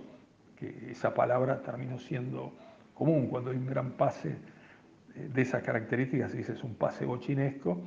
que 0.56 0.90
esa 0.90 1.14
palabra 1.14 1.62
terminó 1.62 1.98
siendo 1.98 2.52
común. 2.94 3.28
Cuando 3.28 3.50
hay 3.50 3.56
un 3.56 3.66
gran 3.66 3.92
pase 3.92 4.36
de 5.14 5.42
esas 5.42 5.62
características, 5.62 6.32
si 6.32 6.40
es 6.40 6.64
un 6.64 6.74
pase 6.74 7.04
bochinesco, 7.04 7.82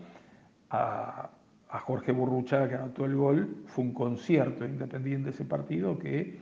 a, 0.70 1.30
Jorge 1.70 2.12
Burruchaga 2.12 2.68
que 2.68 2.76
anotó 2.76 3.06
el 3.06 3.16
gol, 3.16 3.64
fue 3.68 3.86
un 3.86 3.94
concierto 3.94 4.66
independiente 4.66 5.30
ese 5.30 5.46
partido 5.46 5.98
que, 5.98 6.40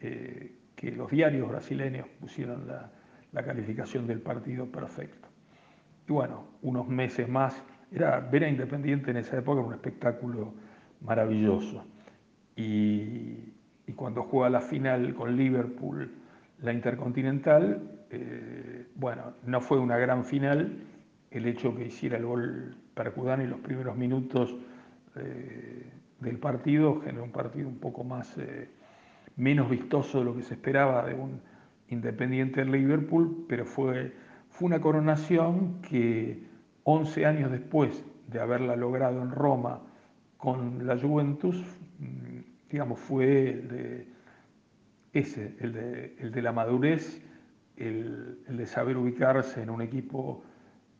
eh, 0.00 0.52
que 0.74 0.92
los 0.92 1.10
diarios 1.10 1.48
brasileños 1.48 2.06
pusieron 2.20 2.66
la, 2.66 2.90
calificación 3.44 4.06
del 4.06 4.20
partido 4.20 4.66
perfecto. 4.66 5.28
Y 6.08 6.12
bueno, 6.12 6.48
unos 6.62 6.88
meses 6.88 7.28
más, 7.28 7.62
era, 7.92 8.18
ver 8.20 8.44
a 8.44 8.48
Independiente 8.48 9.10
en 9.10 9.18
esa 9.18 9.38
época 9.38 9.60
un 9.60 9.72
espectáculo 9.72 10.52
maravilloso. 11.00 11.84
Y, 12.56 13.54
y 13.86 13.92
cuando 13.94 14.24
juega 14.24 14.50
la 14.50 14.60
final 14.60 15.14
con 15.14 15.36
Liverpool, 15.36 16.10
la 16.62 16.72
Intercontinental, 16.72 18.00
eh, 18.10 18.86
bueno, 18.94 19.34
no 19.46 19.60
fue 19.60 19.78
una 19.78 19.96
gran 19.96 20.24
final, 20.24 20.84
el 21.30 21.46
hecho 21.46 21.74
que 21.74 21.86
hiciera 21.86 22.16
el 22.16 22.26
gol 22.26 22.76
Percudán 22.94 23.40
en 23.40 23.50
los 23.50 23.60
primeros 23.60 23.96
minutos 23.96 24.54
eh, 25.16 25.90
del 26.20 26.38
partido 26.38 27.00
generó 27.00 27.24
un 27.24 27.32
partido 27.32 27.68
un 27.68 27.78
poco 27.78 28.04
más, 28.04 28.36
menos 29.40 29.70
vistoso 29.70 30.18
de 30.18 30.24
lo 30.26 30.36
que 30.36 30.42
se 30.42 30.54
esperaba 30.54 31.04
de 31.06 31.14
un 31.14 31.40
Independiente 31.88 32.60
en 32.60 32.70
Liverpool, 32.70 33.46
pero 33.48 33.64
fue, 33.64 34.14
fue 34.48 34.66
una 34.66 34.80
coronación 34.80 35.82
que 35.82 36.44
11 36.84 37.26
años 37.26 37.50
después 37.50 38.04
de 38.28 38.38
haberla 38.38 38.76
logrado 38.76 39.20
en 39.22 39.32
Roma 39.32 39.80
con 40.36 40.86
la 40.86 40.96
Juventus, 40.96 41.56
mm, 41.98 42.70
digamos, 42.70 43.00
fue 43.00 43.50
el 43.50 43.68
de, 43.68 44.08
ese, 45.12 45.56
el 45.58 45.72
de, 45.72 46.16
el 46.20 46.30
de 46.30 46.42
la 46.42 46.52
madurez 46.52 47.20
el, 47.76 48.38
de 48.46 48.66
saber 48.66 48.96
ubicarse 48.96 49.60
en 49.60 49.70
un 49.70 49.82
equipo 49.82 50.44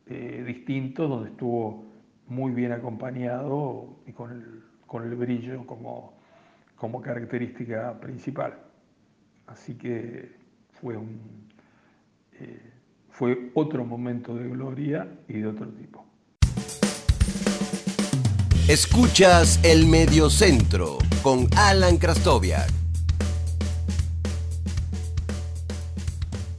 eh, 0.07 0.43
distinto, 0.45 1.07
donde 1.07 1.29
estuvo 1.29 1.85
muy 2.27 2.51
bien 2.51 2.73
acompañado 2.73 3.95
y 4.05 4.11
con 4.11 4.31
el, 4.31 4.63
con 4.87 5.03
el 5.03 5.15
brillo 5.15 5.65
como, 5.65 6.20
como 6.81 6.99
característica 6.99 7.93
principal. 8.01 8.57
Así 9.45 9.75
que 9.75 10.31
fue, 10.81 10.97
un, 10.97 11.47
eh, 12.39 12.59
fue 13.11 13.51
otro 13.53 13.85
momento 13.85 14.33
de 14.33 14.49
gloria 14.49 15.07
y 15.27 15.33
de 15.33 15.47
otro 15.47 15.67
tipo. 15.67 16.03
Escuchas 18.67 19.59
el 19.63 19.85
Mediocentro 19.85 20.97
con 21.21 21.47
Alan 21.55 21.97
Krastoviak. 21.97 22.71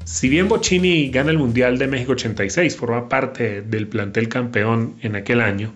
Si 0.04 0.28
bien 0.28 0.46
Bocini 0.46 1.10
gana 1.10 1.32
el 1.32 1.38
Mundial 1.38 1.78
de 1.78 1.88
México 1.88 2.12
86, 2.12 2.76
forma 2.76 3.08
parte 3.08 3.62
del 3.62 3.88
plantel 3.88 4.28
campeón 4.28 4.94
en 5.02 5.16
aquel 5.16 5.40
año, 5.40 5.72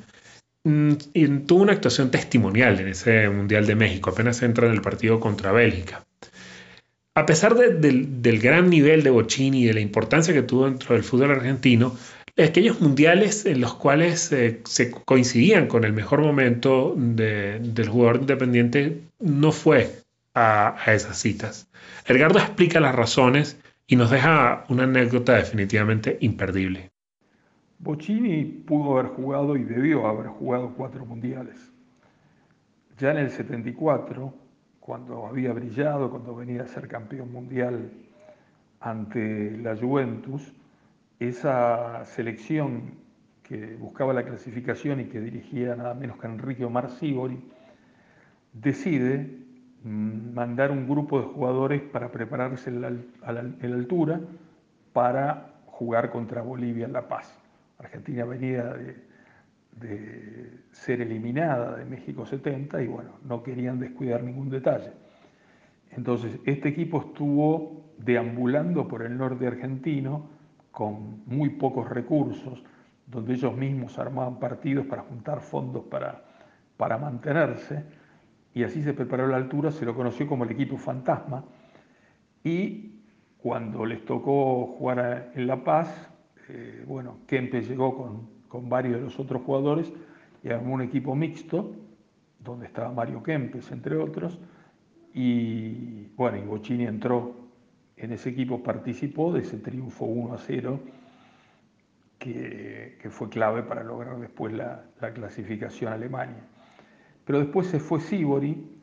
mm, 0.68 1.46
tuvo 1.46 1.62
una 1.62 1.72
actuación 1.72 2.10
testimonial 2.10 2.80
en 2.80 2.88
ese 2.88 3.28
Mundial 3.28 3.66
de 3.66 3.74
México, 3.74 4.10
apenas 4.10 4.42
entra 4.42 4.66
en 4.66 4.72
el 4.72 4.82
partido 4.82 5.20
contra 5.20 5.52
Bélgica. 5.52 6.04
A 7.14 7.24
pesar 7.24 7.54
del 7.54 8.38
gran 8.40 8.68
nivel 8.68 9.02
de 9.02 9.10
Bocini 9.10 9.62
y 9.62 9.66
de 9.66 9.74
la 9.74 9.80
importancia 9.80 10.34
que 10.34 10.42
tuvo 10.42 10.66
dentro 10.66 10.94
del 10.94 11.02
fútbol 11.02 11.30
argentino, 11.30 11.96
aquellos 12.36 12.80
mundiales 12.80 13.46
en 13.46 13.60
los 13.60 13.74
cuales 13.74 14.30
eh, 14.32 14.60
se 14.64 14.90
coincidían 14.90 15.66
con 15.68 15.84
el 15.84 15.92
mejor 15.94 16.20
momento 16.20 16.94
del 16.96 17.88
jugador 17.88 18.16
independiente 18.20 19.00
no 19.18 19.52
fue 19.52 20.02
a, 20.34 20.76
a 20.84 20.94
esas 20.94 21.18
citas. 21.18 21.68
Edgardo 22.06 22.38
explica 22.38 22.80
las 22.80 22.94
razones 22.94 23.56
y 23.86 23.96
nos 23.96 24.10
deja 24.10 24.64
una 24.68 24.84
anécdota 24.84 25.36
definitivamente 25.36 26.18
imperdible. 26.20 26.90
Bocini 27.78 28.44
pudo 28.44 28.98
haber 28.98 29.12
jugado 29.12 29.56
y 29.56 29.64
debió 29.64 30.06
haber 30.06 30.28
jugado 30.28 30.74
cuatro 30.76 31.04
mundiales. 31.04 31.72
Ya 32.98 33.10
en 33.10 33.18
el 33.18 33.30
74, 33.30 34.32
cuando 34.80 35.26
había 35.26 35.52
brillado, 35.52 36.10
cuando 36.10 36.34
venía 36.34 36.62
a 36.62 36.66
ser 36.66 36.88
campeón 36.88 37.32
mundial 37.32 37.90
ante 38.80 39.56
la 39.58 39.76
Juventus, 39.76 40.52
esa 41.20 42.04
selección 42.04 42.94
que 43.42 43.76
buscaba 43.76 44.12
la 44.12 44.24
clasificación 44.24 45.00
y 45.00 45.04
que 45.04 45.20
dirigía 45.20 45.76
nada 45.76 45.94
menos 45.94 46.18
que 46.18 46.26
Enrique 46.26 46.64
Omar 46.64 46.90
Sibori, 46.90 47.38
decide 48.52 49.46
Mm, 49.86 50.34
mandar 50.34 50.72
un 50.72 50.88
grupo 50.88 51.20
de 51.20 51.26
jugadores 51.26 51.80
para 51.80 52.10
prepararse 52.10 52.70
en 52.70 52.80
la, 52.80 52.88
altura 53.62 54.20
para 54.92 55.54
jugar 55.66 56.10
contra 56.10 56.42
Bolivia 56.42 56.86
en 56.86 56.92
La 56.92 57.06
Paz. 57.06 57.38
Argentina 57.78 58.24
venía 58.24 58.74
de 59.72 60.60
ser 60.72 61.00
eliminada 61.00 61.76
de 61.76 61.84
México 61.84 62.24
70 62.24 62.82
y 62.82 62.86
bueno, 62.86 63.10
no 63.24 63.42
querían 63.42 63.78
descuidar 63.78 64.22
ningún 64.22 64.48
detalle. 64.48 64.92
Entonces, 65.90 66.38
este 66.44 66.68
equipo 66.68 67.00
estuvo 67.00 67.92
deambulando 67.98 68.86
por 68.86 69.02
el 69.02 69.16
norte 69.16 69.46
argentino 69.46 70.28
con 70.70 71.24
muy 71.26 71.50
pocos 71.50 71.88
recursos, 71.88 72.62
donde 73.06 73.34
ellos 73.34 73.56
mismos 73.56 73.98
armaban 73.98 74.38
partidos 74.38 74.86
para 74.86 75.02
juntar 75.02 75.40
fondos 75.40 75.84
para, 75.84 76.22
para 76.76 76.98
mantenerse, 76.98 77.84
y 78.52 78.62
así 78.62 78.82
se 78.82 78.92
preparó 78.92 79.26
la 79.26 79.36
altura, 79.36 79.70
se 79.70 79.86
lo 79.86 79.94
conoció 79.94 80.26
como 80.26 80.44
el 80.44 80.50
equipo 80.50 80.76
fantasma, 80.76 81.44
y 82.44 83.00
cuando 83.38 83.86
les 83.86 84.04
tocó 84.04 84.66
jugar 84.78 85.30
en 85.34 85.46
La 85.46 85.62
Paz, 85.64 86.10
eh, 86.48 86.84
bueno, 86.86 87.18
Kempes 87.26 87.68
llegó 87.68 87.96
con, 87.96 88.28
con 88.48 88.68
varios 88.68 88.94
de 88.94 89.00
los 89.02 89.18
otros 89.18 89.42
jugadores 89.42 89.92
y 90.42 90.48
armó 90.50 90.74
un 90.74 90.82
equipo 90.82 91.14
mixto, 91.14 91.72
donde 92.38 92.66
estaba 92.66 92.92
Mario 92.92 93.22
Kempes, 93.22 93.70
entre 93.72 93.96
otros, 93.96 94.38
y 95.12 96.08
bueno, 96.16 96.36
y 96.38 96.42
Bocini 96.42 96.84
entró 96.84 97.34
en 97.96 98.12
ese 98.12 98.30
equipo, 98.30 98.62
participó 98.62 99.32
de 99.32 99.40
ese 99.40 99.56
triunfo 99.56 100.04
1 100.04 100.34
a 100.34 100.38
0 100.38 100.80
que, 102.18 103.08
fue 103.10 103.28
clave 103.28 103.62
para 103.62 103.82
lograr 103.84 104.18
después 104.18 104.52
la, 104.52 104.84
clasificación 105.14 105.92
a 105.92 105.94
Alemania. 105.94 106.42
Pero 107.24 107.38
después 107.38 107.68
se 107.68 107.80
fue 107.80 108.00
Sibori, 108.00 108.78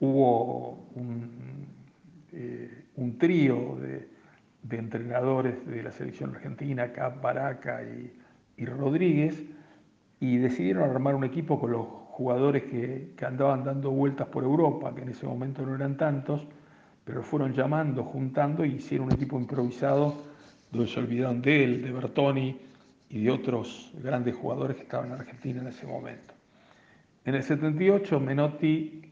hubo 0.00 0.86
un, 0.94 1.66
eh, 2.32 2.84
trío 3.18 3.76
de, 3.80 4.08
entrenadores 4.70 5.66
de 5.66 5.82
la 5.82 5.92
selección 5.92 6.34
argentina, 6.34 6.92
Cap, 6.92 7.20
Baraca 7.20 7.82
y, 7.82 8.64
Rodríguez, 8.64 9.44
y 10.20 10.38
decidieron 10.38 10.90
armar 10.90 11.14
un 11.14 11.24
equipo 11.24 11.60
con 11.60 11.72
los 11.72 11.86
jugadores 11.86 12.64
que, 12.64 13.14
andaban 13.24 13.64
dando 13.64 13.90
vueltas 13.90 14.26
por 14.28 14.44
Europa, 14.44 14.94
que 14.94 15.02
en 15.02 15.10
ese 15.10 15.26
momento 15.26 15.64
no 15.64 15.74
eran 15.74 15.96
tantos, 15.96 16.46
pero 17.04 17.22
fueron 17.22 17.52
llamando, 17.52 18.02
juntando 18.02 18.64
y 18.64 18.76
hicieron 18.76 19.06
un 19.06 19.12
equipo 19.12 19.38
improvisado 19.38 20.24
donde 20.72 20.88
se 20.88 20.98
olvidaron 20.98 21.42
de 21.42 21.64
él, 21.64 21.82
de 21.82 21.92
Bertoni 21.92 22.58
y 23.10 23.22
de 23.22 23.30
otros 23.30 23.92
grandes 24.02 24.34
jugadores 24.34 24.76
que 24.76 24.82
estaban 24.82 25.08
en 25.08 25.20
Argentina 25.20 25.60
en 25.60 25.68
ese 25.68 25.86
momento. 25.86 26.34
En 27.24 27.34
el 27.34 27.42
78 27.42 28.18
Menotti 28.18 29.02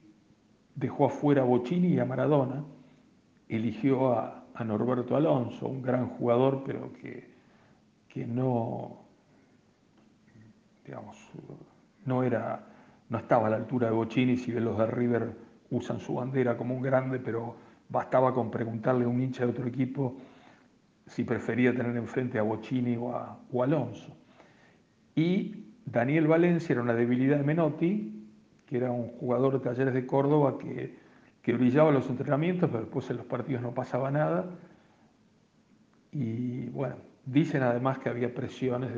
dejó 0.74 1.06
afuera 1.06 1.42
a 1.42 1.44
Bocini 1.44 1.88
y 1.88 1.98
a 1.98 2.04
Maradona, 2.04 2.64
eligió 3.48 4.12
a, 4.12 4.43
a 4.54 4.64
Norberto 4.64 5.16
Alonso, 5.16 5.66
un 5.66 5.82
gran 5.82 6.08
jugador, 6.10 6.62
pero 6.64 6.92
que, 6.92 7.28
que 8.08 8.26
no, 8.26 9.04
digamos, 10.84 11.16
no 12.04 12.22
era 12.22 12.74
no 13.08 13.18
estaba 13.18 13.46
a 13.46 13.50
la 13.50 13.56
altura 13.56 13.88
de 13.88 13.92
Bocini, 13.94 14.36
si 14.36 14.50
bien 14.50 14.64
los 14.64 14.78
de 14.78 14.86
River 14.86 15.32
usan 15.70 16.00
su 16.00 16.14
bandera 16.14 16.56
como 16.56 16.74
un 16.74 16.82
grande, 16.82 17.18
pero 17.18 17.54
bastaba 17.88 18.32
con 18.32 18.50
preguntarle 18.50 19.04
a 19.04 19.08
un 19.08 19.20
hincha 19.20 19.44
de 19.44 19.50
otro 19.50 19.66
equipo 19.66 20.16
si 21.06 21.22
prefería 21.24 21.74
tener 21.74 21.96
enfrente 21.96 22.38
a 22.38 22.42
Bocini 22.42 22.96
o 22.96 23.14
a, 23.14 23.38
Alonso. 23.62 24.16
Y 25.14 25.66
Daniel 25.84 26.26
Valencia 26.26 26.72
era 26.72 26.82
una 26.82 26.94
debilidad 26.94 27.36
de 27.36 27.44
Menotti, 27.44 28.26
que 28.66 28.76
era 28.78 28.90
un 28.90 29.08
jugador 29.08 29.52
de 29.52 29.60
talleres 29.60 29.94
de 29.94 30.06
Córdoba 30.06 30.58
que, 30.58 30.98
que 31.44 31.52
brillaba 31.52 31.90
en 31.90 31.94
los 31.96 32.08
entrenamientos, 32.08 32.70
pero 32.70 32.84
después 32.84 33.08
en 33.10 33.18
los 33.18 33.26
partidos 33.26 33.62
no 33.62 33.74
pasaba 33.74 34.10
nada. 34.10 34.46
Y 36.10 36.66
bueno, 36.70 36.96
dicen 37.26 37.62
además 37.62 37.98
que 37.98 38.08
había 38.08 38.34
presiones 38.34 38.90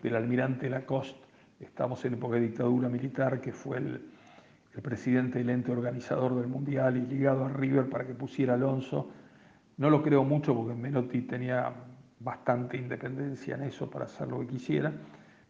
del 0.00 0.16
almirante 0.16 0.70
Lacoste 0.70 1.28
Estamos 1.60 2.04
en 2.04 2.14
época 2.14 2.36
de 2.36 2.42
dictadura 2.42 2.88
militar, 2.88 3.40
que 3.40 3.52
fue 3.52 3.78
el, 3.78 4.00
presidente 4.80 5.40
del 5.40 5.50
ente 5.50 5.72
organizador 5.72 6.36
del 6.36 6.46
Mundial 6.46 6.96
y 6.96 7.00
ligado 7.00 7.44
a 7.44 7.48
River 7.48 7.88
para 7.90 8.06
que 8.06 8.14
pusiera 8.14 8.54
Alonso. 8.54 9.10
No 9.76 9.90
lo 9.90 10.00
creo 10.04 10.22
mucho 10.22 10.54
porque 10.54 10.72
Menotti 10.72 11.22
tenía 11.22 11.72
bastante 12.20 12.76
independencia 12.76 13.56
en 13.56 13.62
eso 13.62 13.90
para 13.90 14.04
hacer 14.04 14.28
lo 14.28 14.38
que 14.38 14.46
quisiera, 14.46 14.92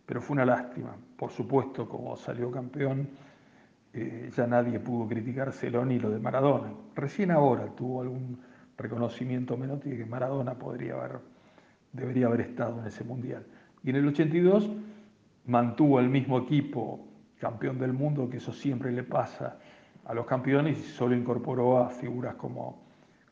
pero 0.06 0.22
fue 0.22 0.32
una 0.32 0.46
lástima. 0.46 0.96
Por 1.14 1.30
supuesto, 1.30 1.87
como 1.87 2.16
salió 2.16 2.50
campeón, 2.50 3.11
eh, 3.92 4.31
ya 4.37 4.46
nadie 4.46 4.79
pudo 4.81 5.09
criticárselo 5.09 5.85
ni 5.85 5.98
lo 5.98 6.11
de 6.11 6.18
Maradona. 6.18 6.72
Recién 6.94 7.31
ahora 7.31 7.66
tuvo 7.74 8.03
algún 8.03 8.40
reconocimiento 8.77 9.57
Menotti 9.57 9.90
de 9.90 9.98
que 9.98 10.07
Maradona 10.07 10.55
podría 10.55 10.94
haber, 10.94 11.18
debería 11.92 12.27
haber 12.27 12.42
estado 12.42 12.81
en 12.81 12.87
ese 12.87 13.05
Mundial. 13.05 13.44
Y 13.83 13.90
en 13.90 13.96
el 13.96 14.07
82 14.09 14.70
mantuvo 15.46 16.01
el 16.01 16.09
mismo 16.09 16.38
equipo 16.38 17.09
campeón 17.38 17.79
del 17.79 17.92
mundo, 17.92 18.29
que 18.29 18.38
eso 18.38 18.53
siempre 18.53 18.92
le 18.92 19.03
pasa 19.05 19.59
a 20.05 20.14
los 20.14 20.27
campeones, 20.27 20.79
y 20.79 20.83
solo 20.83 21.16
incorporó 21.16 21.79
a 21.79 21.90
figuras 21.90 22.35
como, 22.35 22.87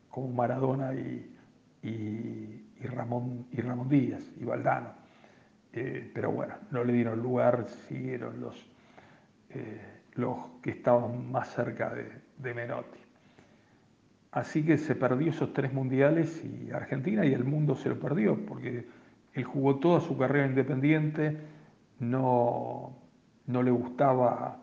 como 0.08 0.28
Maradona 0.28 0.94
y, 0.94 1.34
y, 1.82 2.86
Ramón, 2.86 3.46
y 3.52 3.60
Ramón 3.60 3.88
Díaz 3.88 4.22
y 4.40 4.44
Valdano. 4.44 4.90
Eh, 5.72 6.10
pero 6.14 6.30
bueno, 6.30 6.54
no 6.70 6.84
le 6.84 6.92
dieron 6.92 7.20
lugar, 7.20 7.66
siguieron 7.88 8.40
los, 8.40 8.56
eh, 9.50 9.95
los 10.16 10.38
que 10.62 10.70
estaban 10.70 11.30
más 11.30 11.48
cerca 11.54 11.90
de, 11.90 12.10
de 12.38 12.54
Menotti. 12.54 12.98
Así 14.32 14.64
que 14.64 14.76
se 14.76 14.94
perdió 14.94 15.30
esos 15.30 15.52
tres 15.52 15.72
mundiales 15.72 16.44
y 16.44 16.70
Argentina 16.70 17.24
y 17.24 17.32
el 17.32 17.44
mundo 17.44 17.74
se 17.74 17.88
lo 17.88 17.98
perdió, 17.98 18.36
porque 18.44 18.86
él 19.32 19.44
jugó 19.44 19.76
toda 19.76 20.00
su 20.00 20.16
carrera 20.18 20.46
independiente, 20.46 21.38
no, 21.98 22.96
no 23.46 23.62
le 23.62 23.70
gustaba 23.70 24.58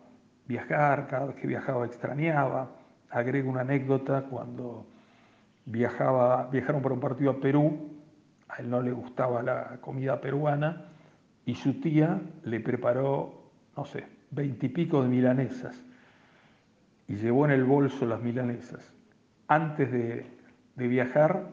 viajar, 0.46 1.08
cada 1.08 1.26
vez 1.26 1.36
que 1.36 1.46
viajaba 1.46 1.86
extrañaba. 1.86 2.70
Agrego 3.10 3.50
una 3.50 3.62
anécdota, 3.62 4.22
cuando 4.24 4.86
viajaba, 5.64 6.48
viajaron 6.50 6.82
para 6.82 6.94
un 6.94 7.00
partido 7.00 7.30
a 7.30 7.40
Perú, 7.40 7.90
a 8.48 8.56
él 8.56 8.70
no 8.70 8.82
le 8.82 8.92
gustaba 8.92 9.42
la 9.42 9.78
comida 9.80 10.20
peruana 10.20 10.86
y 11.46 11.54
su 11.54 11.80
tía 11.80 12.20
le 12.44 12.60
preparó, 12.60 13.50
no 13.76 13.84
sé, 13.84 14.06
veintipico 14.34 15.02
de 15.02 15.08
milanesas 15.08 15.80
y 17.08 17.14
llevó 17.16 17.44
en 17.44 17.52
el 17.52 17.64
bolso 17.64 18.06
las 18.06 18.22
milanesas. 18.22 18.92
Antes 19.48 19.90
de, 19.92 20.26
viajar 20.76 21.48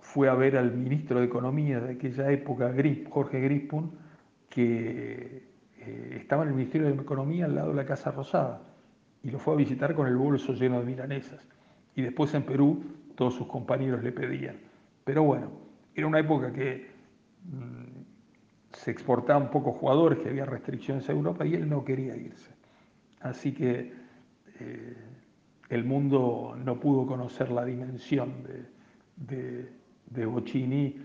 fue 0.00 0.28
a 0.28 0.34
ver 0.34 0.56
al 0.56 0.72
ministro 0.72 1.20
de 1.20 1.26
Economía 1.26 1.80
de 1.80 1.94
aquella 1.94 2.30
época, 2.30 2.72
Jorge 3.08 3.40
Grispun, 3.40 3.92
que 4.48 5.44
eh, 5.78 6.16
estaba 6.20 6.42
en 6.42 6.50
el 6.50 6.54
Ministerio 6.54 6.88
de 6.88 6.94
Economía 6.94 7.46
al 7.46 7.54
lado 7.54 7.70
de 7.70 7.76
la 7.76 7.86
Casa 7.86 8.10
Rosada 8.10 8.60
y 9.22 9.30
lo 9.30 9.38
fue 9.38 9.54
a 9.54 9.56
visitar 9.56 9.94
con 9.94 10.06
el 10.06 10.16
bolso 10.16 10.52
lleno 10.52 10.80
de 10.80 10.86
milanesas. 10.86 11.46
Y 11.94 12.02
después 12.02 12.34
en 12.34 12.42
Perú 12.42 12.82
todos 13.14 13.34
sus 13.34 13.46
compañeros 13.46 14.02
le 14.02 14.12
pedían. 14.12 14.56
Pero 15.04 15.22
bueno, 15.22 15.50
era 15.94 16.06
una 16.06 16.18
época 16.18 16.52
que 16.52 16.90
mm, 17.44 17.89
se 18.82 18.90
exportaban 18.90 19.50
pocos 19.50 19.76
jugadores, 19.76 20.20
que 20.20 20.30
había 20.30 20.46
restricciones 20.46 21.06
a 21.08 21.12
Europa 21.12 21.44
y 21.44 21.54
él 21.54 21.68
no 21.68 21.84
quería 21.84 22.16
irse. 22.16 22.50
Así 23.20 23.52
que 23.52 23.92
eh, 24.58 24.96
el 25.68 25.84
mundo 25.84 26.56
no 26.64 26.80
pudo 26.80 27.06
conocer 27.06 27.50
la 27.50 27.66
dimensión 27.66 28.42
de, 28.42 29.36
de, 29.36 29.72
de 30.06 30.26
Bocini, 30.26 30.96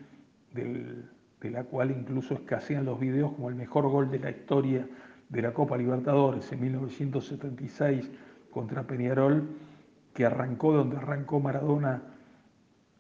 de 0.53 1.51
la 1.51 1.65
cual 1.65 1.91
incluso 1.91 2.33
escasean 2.35 2.85
los 2.85 2.97
videos 2.97 3.33
como 3.33 3.49
el 3.49 3.55
mejor 3.55 3.89
gol 3.89 4.09
de 4.09 4.19
la 4.19 4.29
historia 4.29 4.87
de 5.27 5.41
la 5.41 5.53
Copa 5.53 5.77
Libertadores 5.77 6.49
en 6.53 6.61
1976 6.61 8.09
contra 8.51 8.83
Peñarol, 8.83 9.49
que 10.13 10.25
arrancó 10.25 10.71
donde 10.71 10.95
arrancó 10.95 11.41
Maradona 11.41 12.03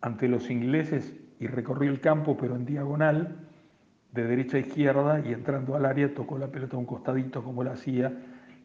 ante 0.01 0.27
los 0.27 0.49
ingleses 0.49 1.13
y 1.39 1.47
recorrió 1.47 1.89
el 1.89 2.01
campo 2.01 2.35
pero 2.35 2.57
en 2.57 2.65
diagonal, 2.65 3.44
de 4.15 4.23
derecha 4.23 4.55
a 4.55 4.61
izquierda 4.61 5.19
y 5.19 5.33
entrando 5.33 5.75
al 5.75 5.85
área 5.85 6.13
tocó 6.13 6.37
la 6.37 6.47
pelota 6.47 6.77
a 6.77 6.79
un 6.79 6.85
costadito 6.85 7.43
como 7.43 7.63
lo 7.63 7.71
hacía, 7.71 8.13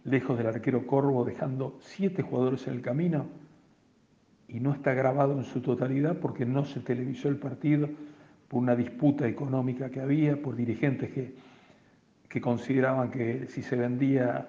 lejos 0.04 0.38
del 0.38 0.46
arquero 0.46 0.86
Corvo, 0.86 1.24
dejando 1.24 1.76
siete 1.80 2.22
jugadores 2.22 2.66
en 2.68 2.74
el 2.74 2.82
camino 2.82 3.26
y 4.46 4.60
no 4.60 4.72
está 4.72 4.94
grabado 4.94 5.36
en 5.36 5.44
su 5.44 5.60
totalidad 5.60 6.16
porque 6.18 6.46
no 6.46 6.64
se 6.64 6.80
televisó 6.80 7.28
el 7.28 7.36
partido 7.36 7.88
por 8.48 8.62
una 8.62 8.76
disputa 8.76 9.26
económica 9.26 9.90
que 9.90 10.00
había, 10.00 10.40
por 10.40 10.54
dirigentes 10.54 11.10
que, 11.10 11.34
que 12.28 12.40
consideraban 12.40 13.10
que 13.10 13.46
si 13.48 13.62
se 13.62 13.74
vendía, 13.74 14.48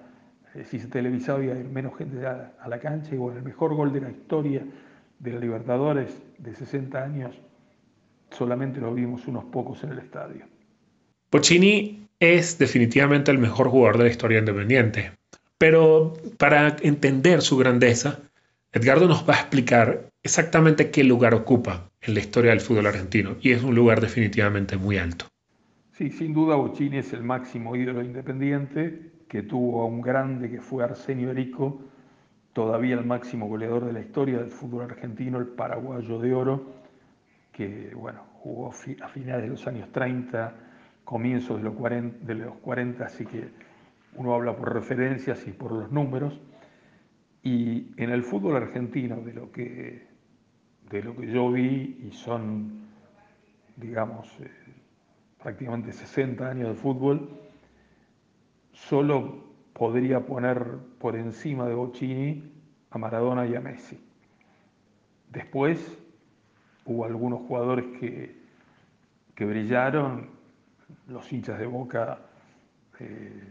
eh, 0.54 0.64
si 0.64 0.78
se 0.78 0.86
televisaba 0.86 1.38
había 1.38 1.54
menos 1.54 1.96
gente 1.96 2.24
a, 2.24 2.52
la 2.68 2.78
cancha, 2.78 3.14
y 3.14 3.18
bueno, 3.18 3.38
el 3.38 3.44
mejor 3.44 3.74
gol 3.74 3.92
de 3.92 4.00
la 4.00 4.10
historia 4.10 4.62
de 5.18 5.32
la 5.32 5.40
Libertadores 5.40 6.22
de 6.38 6.54
60 6.54 7.02
años, 7.02 7.40
solamente 8.30 8.80
lo 8.80 8.94
vimos 8.94 9.26
unos 9.26 9.44
pocos 9.44 9.82
en 9.82 9.90
el 9.90 9.98
estadio. 9.98 10.51
Pochini 11.32 12.08
es 12.20 12.58
definitivamente 12.58 13.30
el 13.30 13.38
mejor 13.38 13.70
jugador 13.70 13.96
de 13.96 14.04
la 14.04 14.10
historia 14.10 14.38
independiente, 14.38 15.12
pero 15.56 16.12
para 16.36 16.76
entender 16.82 17.40
su 17.40 17.56
grandeza, 17.56 18.18
Edgardo 18.70 19.08
nos 19.08 19.26
va 19.26 19.36
a 19.36 19.40
explicar 19.40 20.10
exactamente 20.22 20.90
qué 20.90 21.04
lugar 21.04 21.32
ocupa 21.32 21.88
en 22.02 22.12
la 22.12 22.20
historia 22.20 22.50
del 22.50 22.60
fútbol 22.60 22.86
argentino 22.86 23.36
y 23.40 23.52
es 23.52 23.62
un 23.62 23.74
lugar 23.74 24.02
definitivamente 24.02 24.76
muy 24.76 24.98
alto. 24.98 25.24
Sí, 25.92 26.10
sin 26.10 26.34
duda 26.34 26.56
Bochini 26.56 26.98
es 26.98 27.14
el 27.14 27.22
máximo 27.22 27.76
ídolo 27.76 28.02
independiente, 28.02 29.12
que 29.26 29.40
tuvo 29.40 29.80
a 29.80 29.86
un 29.86 30.02
grande 30.02 30.50
que 30.50 30.60
fue 30.60 30.84
Arsenio 30.84 31.30
Erico, 31.30 31.80
todavía 32.52 32.94
el 32.94 33.06
máximo 33.06 33.48
goleador 33.48 33.86
de 33.86 33.94
la 33.94 34.00
historia 34.00 34.36
del 34.36 34.50
fútbol 34.50 34.82
argentino, 34.82 35.38
el 35.38 35.46
paraguayo 35.46 36.18
de 36.18 36.34
oro, 36.34 36.74
que 37.52 37.90
bueno, 37.94 38.22
jugó 38.34 38.68
a 38.68 39.08
finales 39.08 39.44
de 39.44 39.48
los 39.48 39.66
años 39.66 39.90
30, 39.92 40.71
comienzos 41.04 41.58
de 41.58 41.64
los 41.64 41.74
40, 41.74 42.26
de 42.26 42.34
los 42.34 42.54
40 42.56 43.04
así 43.04 43.26
que 43.26 43.48
uno 44.14 44.34
habla 44.34 44.56
por 44.56 44.72
referencias 44.72 45.46
y 45.46 45.52
por 45.52 45.72
los 45.72 45.90
números. 45.90 46.38
Y 47.42 47.92
en 47.96 48.10
el 48.10 48.22
fútbol 48.22 48.56
argentino, 48.56 49.16
de 49.16 49.32
lo 49.32 49.50
que, 49.50 50.06
de 50.90 51.02
lo 51.02 51.16
que 51.16 51.26
yo 51.26 51.50
vi, 51.50 51.98
y 52.06 52.12
son, 52.12 52.86
digamos, 53.76 54.28
eh, 54.40 54.50
prácticamente 55.42 55.92
60 55.92 56.48
años 56.48 56.68
de 56.68 56.74
fútbol, 56.74 57.30
solo 58.72 59.44
podría 59.72 60.20
poner 60.20 60.64
por 60.98 61.16
encima 61.16 61.66
de 61.66 61.74
Bocini 61.74 62.52
a 62.90 62.98
Maradona 62.98 63.46
y 63.46 63.54
a 63.56 63.60
Messi. 63.60 63.98
Después 65.30 65.98
hubo 66.84 67.04
algunos 67.06 67.40
jugadores 67.40 67.86
que, 67.98 68.36
que 69.34 69.44
brillaron, 69.44 70.30
los 71.08 71.32
hinchas 71.32 71.58
de 71.58 71.66
Boca 71.66 72.18
eh, 72.98 73.42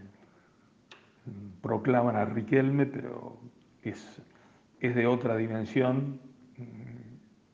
proclaman 1.61 2.15
a 2.15 2.25
Riquelme, 2.25 2.85
pero 2.85 3.37
es, 3.83 4.21
es 4.79 4.95
de 4.95 5.07
otra 5.07 5.35
dimensión. 5.35 6.19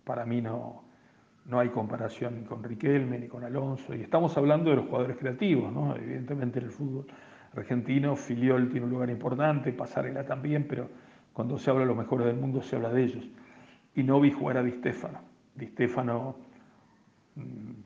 Para 0.03 0.25
mí 0.25 0.41
no, 0.41 0.83
no 1.47 1.59
hay 1.59 1.69
comparación 1.69 2.43
con 2.43 2.63
Riquelme 2.63 3.19
ni 3.19 3.27
con 3.27 3.43
Alonso. 3.43 3.95
Y 3.95 4.01
estamos 4.01 4.37
hablando 4.37 4.69
de 4.69 4.77
los 4.77 4.85
jugadores 4.85 5.17
creativos, 5.17 5.71
¿no? 5.71 5.95
evidentemente 5.95 6.59
en 6.59 6.65
el 6.65 6.71
fútbol 6.71 7.07
argentino, 7.55 8.15
Filiol 8.15 8.69
tiene 8.69 8.85
un 8.85 8.91
lugar 8.91 9.09
importante, 9.09 9.71
Pasarela 9.71 10.25
también, 10.25 10.67
pero 10.67 10.89
cuando 11.33 11.57
se 11.57 11.69
habla 11.69 11.81
de 11.81 11.87
los 11.87 11.97
mejores 11.97 12.27
del 12.27 12.35
mundo 12.35 12.61
se 12.61 12.75
habla 12.75 12.89
de 12.89 13.03
ellos. 13.03 13.29
Y 13.95 14.03
no 14.03 14.19
vi 14.19 14.31
jugar 14.31 14.57
a 14.57 14.63
Di 14.63 14.71
Stefano. 14.71 15.21
Di 15.55 15.67
Stefano 15.67 16.35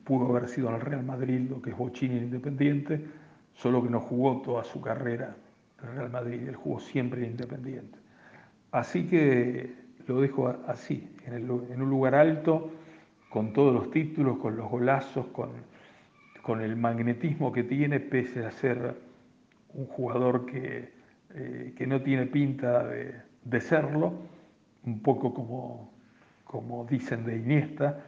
pudo 0.03 0.29
haber 0.29 0.49
sido 0.49 0.69
en 0.69 0.75
el 0.75 0.81
Real 0.81 1.03
Madrid, 1.03 1.49
lo 1.49 1.61
que 1.61 1.71
es 1.71 1.77
Bochini 1.77 2.17
Independiente, 2.17 3.05
solo 3.53 3.83
que 3.83 3.89
no 3.89 3.99
jugó 3.99 4.41
toda 4.41 4.63
su 4.63 4.81
carrera 4.81 5.35
en 5.81 5.89
el 5.89 5.95
Real 5.95 6.11
Madrid, 6.11 6.47
él 6.47 6.55
jugó 6.55 6.79
siempre 6.79 7.23
en 7.23 7.31
Independiente. 7.31 7.97
Así 8.71 9.07
que 9.07 9.73
lo 10.07 10.21
dejo 10.21 10.53
así, 10.67 11.09
en, 11.25 11.49
un 11.49 11.89
lugar 11.89 12.15
alto, 12.15 12.71
con 13.29 13.53
todos 13.53 13.73
los 13.73 13.91
títulos, 13.91 14.37
con 14.37 14.57
los 14.57 14.69
golazos, 14.69 15.27
con, 15.27 15.51
con 16.41 16.61
el 16.61 16.75
magnetismo 16.75 17.51
que 17.51 17.63
tiene, 17.63 17.99
pese 17.99 18.45
a 18.45 18.51
ser 18.51 18.95
un 19.73 19.85
jugador 19.85 20.45
que, 20.45 20.91
eh, 21.33 21.73
que 21.77 21.87
no 21.87 22.01
tiene 22.01 22.25
pinta 22.25 22.85
de, 22.85 23.15
de, 23.43 23.61
serlo, 23.61 24.13
un 24.83 25.01
poco 25.01 25.33
como, 25.33 25.93
como 26.43 26.85
dicen 26.85 27.23
de 27.25 27.37
Iniesta, 27.37 28.03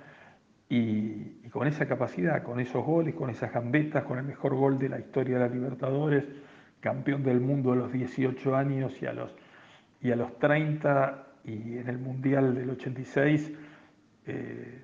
y, 0.74 1.50
con 1.50 1.68
esa 1.68 1.86
capacidad, 1.88 2.42
con 2.42 2.60
esos 2.60 2.84
goles, 2.84 3.14
con 3.14 3.30
esas 3.30 3.54
gambetas, 3.54 4.04
con 4.06 4.18
el 4.18 4.24
mejor 4.24 4.56
gol 4.56 4.80
de 4.80 4.90
la 4.90 5.00
historia 5.00 5.36
de 5.38 5.48
la 5.48 5.54
Libertadores, 5.54 6.26
campeón 6.80 7.24
del 7.24 7.40
mundo 7.40 7.74
a 7.74 7.76
los 7.76 7.94
18 7.94 8.56
años 8.56 9.00
y 9.00 9.06
a 9.06 9.14
los 9.14 9.36
y 10.02 10.12
a 10.12 10.16
los 10.16 10.38
30 10.40 11.28
y 11.46 11.78
en 11.78 11.88
el 11.88 12.00
Mundial 12.00 12.56
del 12.56 12.72
86, 12.72 13.54
eh, 14.26 14.82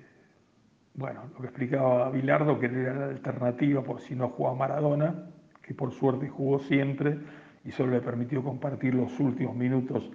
bueno, 0.94 1.24
lo 1.34 1.40
que 1.40 1.46
explicaba 1.48 2.08
Bilardo, 2.10 2.58
que 2.58 2.66
era 2.66 2.94
la 2.94 3.06
alternativa 3.06 3.82
por 3.82 4.00
si 4.00 4.14
no 4.14 4.28
jugaba 4.28 4.56
Maradona, 4.56 5.26
que 5.60 5.74
por 5.74 5.92
suerte 5.92 6.28
jugó 6.28 6.60
siempre 6.60 7.18
y 7.64 7.72
solo 7.72 7.92
le 7.92 8.00
permitió 8.00 8.42
compartir 8.44 8.94
los 8.94 9.18
últimos 9.18 9.56
minutos 9.56 10.08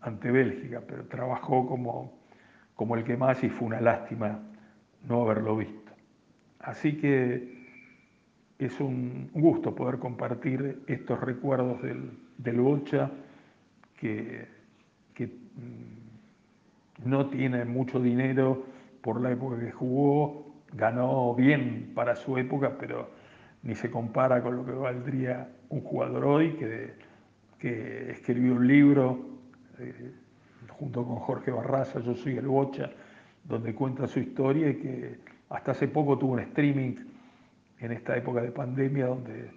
ante 0.00 0.32
Bélgica, 0.32 0.82
pero 0.84 1.04
trabajó 1.04 1.66
como, 1.66 2.18
como 2.74 2.96
el 2.96 3.04
que 3.04 3.16
más 3.16 3.44
y 3.44 3.50
fue 3.50 3.68
una 3.68 3.80
lástima 3.80 4.49
no 5.08 5.22
haberlo 5.22 5.56
visto. 5.56 5.92
Así 6.60 6.96
que 6.96 7.60
es 8.58 8.78
un 8.80 9.30
gusto 9.32 9.74
poder 9.74 9.98
compartir 9.98 10.82
estos 10.86 11.20
recuerdos 11.20 11.82
del, 11.82 12.10
del 12.38 12.60
Bocha 12.60 13.10
que, 13.96 14.46
mm, 15.56 17.08
no 17.08 17.26
tiene 17.30 17.64
mucho 17.64 17.98
dinero 18.00 18.64
por 19.00 19.20
la 19.20 19.30
época 19.30 19.58
que 19.58 19.70
jugó, 19.70 20.54
ganó 20.72 21.34
bien 21.34 21.92
para 21.94 22.14
su 22.14 22.36
época, 22.36 22.76
pero 22.78 23.10
ni 23.62 23.74
se 23.74 23.90
compara 23.90 24.42
con 24.42 24.56
lo 24.56 24.64
que 24.66 24.72
valdría 24.72 25.48
un 25.70 25.80
jugador 25.80 26.24
hoy 26.24 26.52
que, 26.56 26.94
que 27.58 28.10
escribió 28.10 28.54
un 28.54 28.66
libro 28.66 29.18
eh, 29.78 30.12
junto 30.68 31.04
con 31.04 31.16
Jorge 31.16 31.50
Barraza, 31.50 32.00
Yo 32.00 32.14
soy 32.14 32.36
el 32.36 32.46
Bocha, 32.46 32.90
donde 33.50 33.74
cuenta 33.74 34.06
su 34.06 34.20
historia 34.20 34.70
y 34.70 34.76
que 34.76 35.18
hasta 35.50 35.72
hace 35.72 35.88
poco 35.88 36.16
tuvo 36.16 36.32
un 36.32 36.40
streaming 36.40 36.94
en 37.80 37.92
esta 37.92 38.16
época 38.16 38.40
de 38.40 38.52
pandemia 38.52 39.06
donde, 39.06 39.50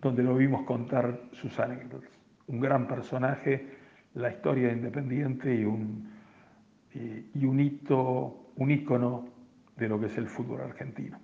donde 0.00 0.22
lo 0.22 0.36
vimos 0.36 0.64
contar 0.66 1.18
sus 1.32 1.58
anécdotas. 1.58 2.10
Un 2.46 2.60
gran 2.60 2.86
personaje 2.86 3.78
la 4.14 4.30
historia 4.30 4.72
Independiente 4.72 5.54
y 5.54 5.64
un, 5.64 6.10
y, 6.94 7.44
un 7.44 7.60
hito, 7.60 8.52
un 8.56 8.70
ícono 8.70 9.28
de 9.76 9.88
lo 9.88 10.00
que 10.00 10.06
es 10.06 10.18
el 10.18 10.26
fútbol 10.26 10.60
argentino. 10.60 11.20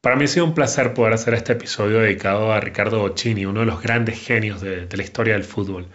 Para 0.00 0.16
mí 0.16 0.24
ha 0.24 0.28
sido 0.28 0.46
un 0.46 0.54
placer 0.54 0.94
poder 0.94 1.12
hacer 1.12 1.34
este 1.34 1.52
episodio 1.52 2.00
dedicado 2.00 2.52
a 2.52 2.60
Ricardo 2.60 3.00
Bocini, 3.00 3.44
uno 3.44 3.60
de 3.60 3.66
los 3.66 3.82
grandes 3.82 4.18
genios 4.18 4.62
de, 4.62 4.88
la 4.90 5.02
historia 5.02 5.34
del 5.34 5.44
fútbol. 5.44 5.88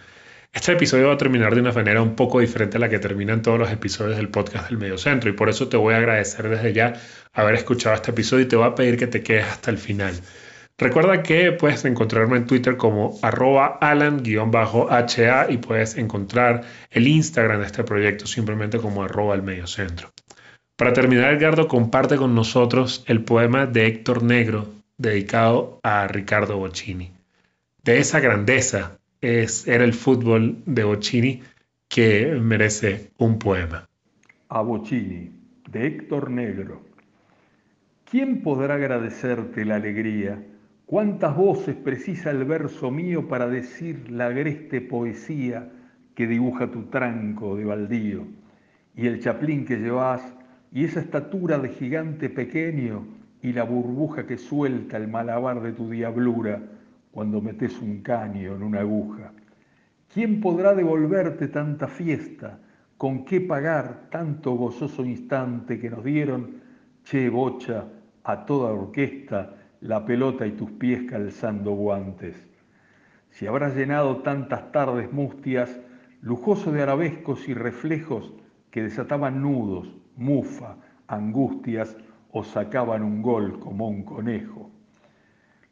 Este 0.56 0.72
episodio 0.72 1.08
va 1.08 1.12
a 1.12 1.18
terminar 1.18 1.54
de 1.54 1.60
una 1.60 1.70
manera 1.70 2.00
un 2.00 2.16
poco 2.16 2.40
diferente 2.40 2.78
a 2.78 2.80
la 2.80 2.88
que 2.88 2.98
terminan 2.98 3.42
todos 3.42 3.58
los 3.58 3.70
episodios 3.70 4.16
del 4.16 4.30
podcast 4.30 4.70
del 4.70 4.78
Mediocentro 4.78 5.28
y 5.28 5.34
por 5.34 5.50
eso 5.50 5.68
te 5.68 5.76
voy 5.76 5.92
a 5.92 5.98
agradecer 5.98 6.48
desde 6.48 6.72
ya 6.72 6.94
haber 7.34 7.56
escuchado 7.56 7.94
este 7.94 8.12
episodio 8.12 8.46
y 8.46 8.48
te 8.48 8.56
voy 8.56 8.66
a 8.66 8.74
pedir 8.74 8.96
que 8.96 9.06
te 9.06 9.22
quedes 9.22 9.44
hasta 9.44 9.70
el 9.70 9.76
final. 9.76 10.14
Recuerda 10.78 11.22
que 11.22 11.52
puedes 11.52 11.84
encontrarme 11.84 12.38
en 12.38 12.46
Twitter 12.46 12.78
como 12.78 13.18
arroba 13.20 13.76
alan-ha 13.82 15.46
y 15.50 15.58
puedes 15.58 15.98
encontrar 15.98 16.62
el 16.90 17.06
Instagram 17.06 17.60
de 17.60 17.66
este 17.66 17.84
proyecto 17.84 18.26
simplemente 18.26 18.78
como 18.78 19.04
arroba 19.04 19.34
el 19.34 19.42
mediocentro. 19.42 20.10
Para 20.74 20.94
terminar, 20.94 21.34
Edgardo 21.34 21.68
comparte 21.68 22.16
con 22.16 22.34
nosotros 22.34 23.04
el 23.08 23.22
poema 23.22 23.66
de 23.66 23.88
Héctor 23.88 24.22
Negro 24.22 24.68
dedicado 24.96 25.80
a 25.82 26.08
Ricardo 26.08 26.56
Bocini. 26.56 27.12
De 27.82 27.98
esa 27.98 28.20
grandeza 28.20 28.96
era 29.26 29.84
el 29.84 29.92
fútbol 29.92 30.62
de 30.66 30.84
Bocini 30.84 31.42
que 31.88 32.38
merece 32.40 33.10
un 33.18 33.40
poema. 33.40 33.88
A 34.48 34.60
Bocini, 34.60 35.32
de 35.68 35.86
Héctor 35.86 36.30
Negro. 36.30 36.82
¿Quién 38.08 38.42
podrá 38.42 38.74
agradecerte 38.74 39.64
la 39.64 39.76
alegría? 39.76 40.40
¿Cuántas 40.84 41.36
voces 41.36 41.74
precisa 41.74 42.30
el 42.30 42.44
verso 42.44 42.92
mío 42.92 43.26
para 43.26 43.48
decir 43.48 44.08
la 44.12 44.26
agreste 44.26 44.80
poesía 44.80 45.72
que 46.14 46.28
dibuja 46.28 46.70
tu 46.70 46.84
tranco 46.84 47.56
de 47.56 47.64
baldío? 47.64 48.28
Y 48.94 49.08
el 49.08 49.20
chaplín 49.20 49.64
que 49.64 49.78
llevas, 49.78 50.22
y 50.72 50.84
esa 50.84 51.00
estatura 51.00 51.58
de 51.58 51.70
gigante 51.70 52.30
pequeño, 52.30 53.08
y 53.42 53.52
la 53.52 53.64
burbuja 53.64 54.24
que 54.24 54.38
suelta 54.38 54.96
el 54.96 55.08
malabar 55.08 55.60
de 55.62 55.72
tu 55.72 55.90
diablura 55.90 56.75
cuando 57.16 57.40
metes 57.40 57.80
un 57.80 58.02
caño 58.02 58.56
en 58.56 58.62
una 58.62 58.80
aguja. 58.80 59.32
¿Quién 60.12 60.38
podrá 60.38 60.74
devolverte 60.74 61.48
tanta 61.48 61.88
fiesta? 61.88 62.58
¿Con 62.98 63.24
qué 63.24 63.40
pagar 63.40 64.10
tanto 64.10 64.52
gozoso 64.52 65.02
instante 65.02 65.80
que 65.80 65.88
nos 65.88 66.04
dieron, 66.04 66.60
che 67.04 67.30
bocha, 67.30 67.86
a 68.22 68.44
toda 68.44 68.70
orquesta? 68.70 69.56
la 69.80 70.04
pelota 70.04 70.46
y 70.46 70.52
tus 70.52 70.70
pies 70.72 71.04
calzando 71.08 71.72
guantes. 71.72 72.36
Si 73.30 73.46
habrás 73.46 73.74
llenado 73.74 74.18
tantas 74.18 74.70
tardes 74.70 75.10
mustias, 75.10 75.80
lujoso 76.20 76.70
de 76.70 76.82
arabescos 76.82 77.48
y 77.48 77.54
reflejos 77.54 78.34
que 78.70 78.82
desataban 78.82 79.40
nudos, 79.40 79.88
mufa, 80.16 80.76
angustias 81.06 81.96
o 82.30 82.44
sacaban 82.44 83.02
un 83.02 83.22
gol 83.22 83.58
como 83.58 83.88
un 83.88 84.02
conejo. 84.02 84.70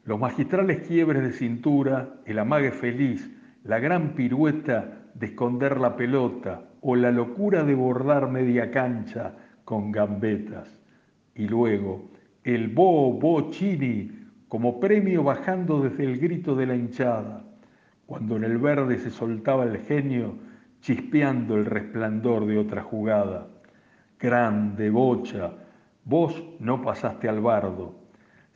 Los 0.05 0.19
magistrales 0.19 0.87
quiebres 0.87 1.23
de 1.23 1.31
cintura, 1.31 2.17
el 2.25 2.37
amague 2.37 2.71
feliz, 2.71 3.27
la 3.63 3.79
gran 3.79 4.13
pirueta 4.13 5.01
de 5.15 5.25
esconder 5.25 5.79
la 5.79 5.95
pelota 5.95 6.61
o 6.81 6.95
la 6.95 7.09
locura 7.09 7.63
de 7.63 7.73
bordar 7.73 8.29
media 8.29 8.69
cancha 8.69 9.33
con 9.63 9.91
gambetas. 9.91 10.79
Y 11.33 11.47
luego, 11.47 12.11
el 12.43 12.67
Bo 12.67 13.13
Bo 13.13 13.49
Chini 13.49 14.11
como 14.47 14.79
premio 14.79 15.23
bajando 15.23 15.81
desde 15.81 16.03
el 16.05 16.19
grito 16.19 16.55
de 16.55 16.67
la 16.67 16.75
hinchada, 16.75 17.43
cuando 18.05 18.37
en 18.37 18.43
el 18.43 18.59
verde 18.59 18.99
se 18.99 19.09
soltaba 19.09 19.63
el 19.63 19.79
genio 19.79 20.35
chispeando 20.81 21.55
el 21.55 21.65
resplandor 21.65 22.45
de 22.45 22.59
otra 22.59 22.83
jugada. 22.83 23.47
Grande, 24.19 24.91
bocha, 24.91 25.51
vos 26.03 26.43
no 26.59 26.83
pasaste 26.83 27.27
al 27.27 27.41
bardo. 27.41 28.04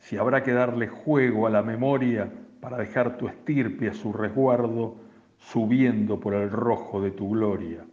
Si 0.00 0.16
habrá 0.16 0.42
que 0.42 0.52
darle 0.52 0.88
juego 0.88 1.46
a 1.46 1.50
la 1.50 1.62
memoria 1.62 2.28
para 2.60 2.76
dejar 2.76 3.16
tu 3.16 3.28
estirpe 3.28 3.88
a 3.88 3.94
su 3.94 4.12
resguardo, 4.12 4.96
subiendo 5.38 6.20
por 6.20 6.34
el 6.34 6.50
rojo 6.50 7.00
de 7.00 7.12
tu 7.12 7.30
gloria. 7.30 7.86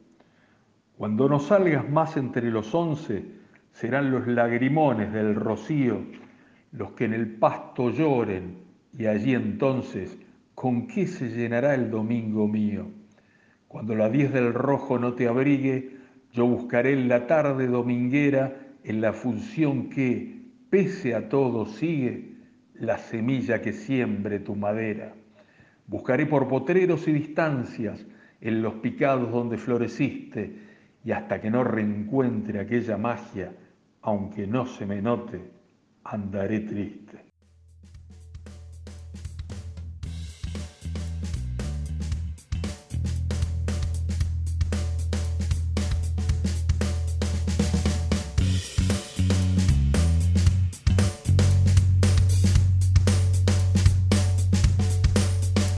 Cuando 0.97 1.29
no 1.29 1.39
salgas 1.39 1.89
más 1.89 2.17
entre 2.17 2.49
los 2.49 2.73
once, 2.73 3.23
serán 3.71 4.11
los 4.11 4.27
lagrimones 4.27 5.13
del 5.13 5.35
rocío 5.35 6.01
los 6.71 6.91
que 6.91 7.05
en 7.05 7.13
el 7.13 7.27
pasto 7.27 7.89
lloren, 7.89 8.57
y 8.97 9.05
allí 9.05 9.33
entonces, 9.33 10.17
¿con 10.53 10.87
qué 10.87 11.07
se 11.07 11.29
llenará 11.29 11.73
el 11.73 11.89
domingo 11.89 12.47
mío? 12.47 12.87
Cuando 13.67 13.95
la 13.95 14.09
diez 14.09 14.31
del 14.33 14.53
rojo 14.53 14.97
no 14.99 15.13
te 15.13 15.27
abrigue, 15.27 15.97
yo 16.31 16.45
buscaré 16.45 16.93
en 16.93 17.07
la 17.07 17.27
tarde 17.27 17.67
dominguera, 17.67 18.55
en 18.83 19.01
la 19.01 19.13
función 19.13 19.89
que, 19.89 20.36
pese 20.69 21.15
a 21.15 21.29
todo, 21.29 21.65
sigue 21.65 22.35
la 22.75 22.97
semilla 22.97 23.61
que 23.61 23.73
siembre 23.73 24.39
tu 24.39 24.55
madera. 24.55 25.13
Buscaré 25.87 26.25
por 26.25 26.47
potreros 26.47 27.07
y 27.07 27.13
distancias, 27.13 28.05
en 28.39 28.61
los 28.61 28.75
picados 28.75 29.31
donde 29.31 29.57
floreciste, 29.57 30.67
y 31.03 31.11
hasta 31.11 31.39
que 31.39 31.49
no 31.49 31.63
reencuentre 31.63 32.59
aquella 32.59 32.97
magia, 32.97 33.53
aunque 34.01 34.45
no 34.45 34.65
se 34.65 34.85
me 34.85 35.01
note, 35.01 35.41
andaré 36.03 36.61
triste. 36.61 37.26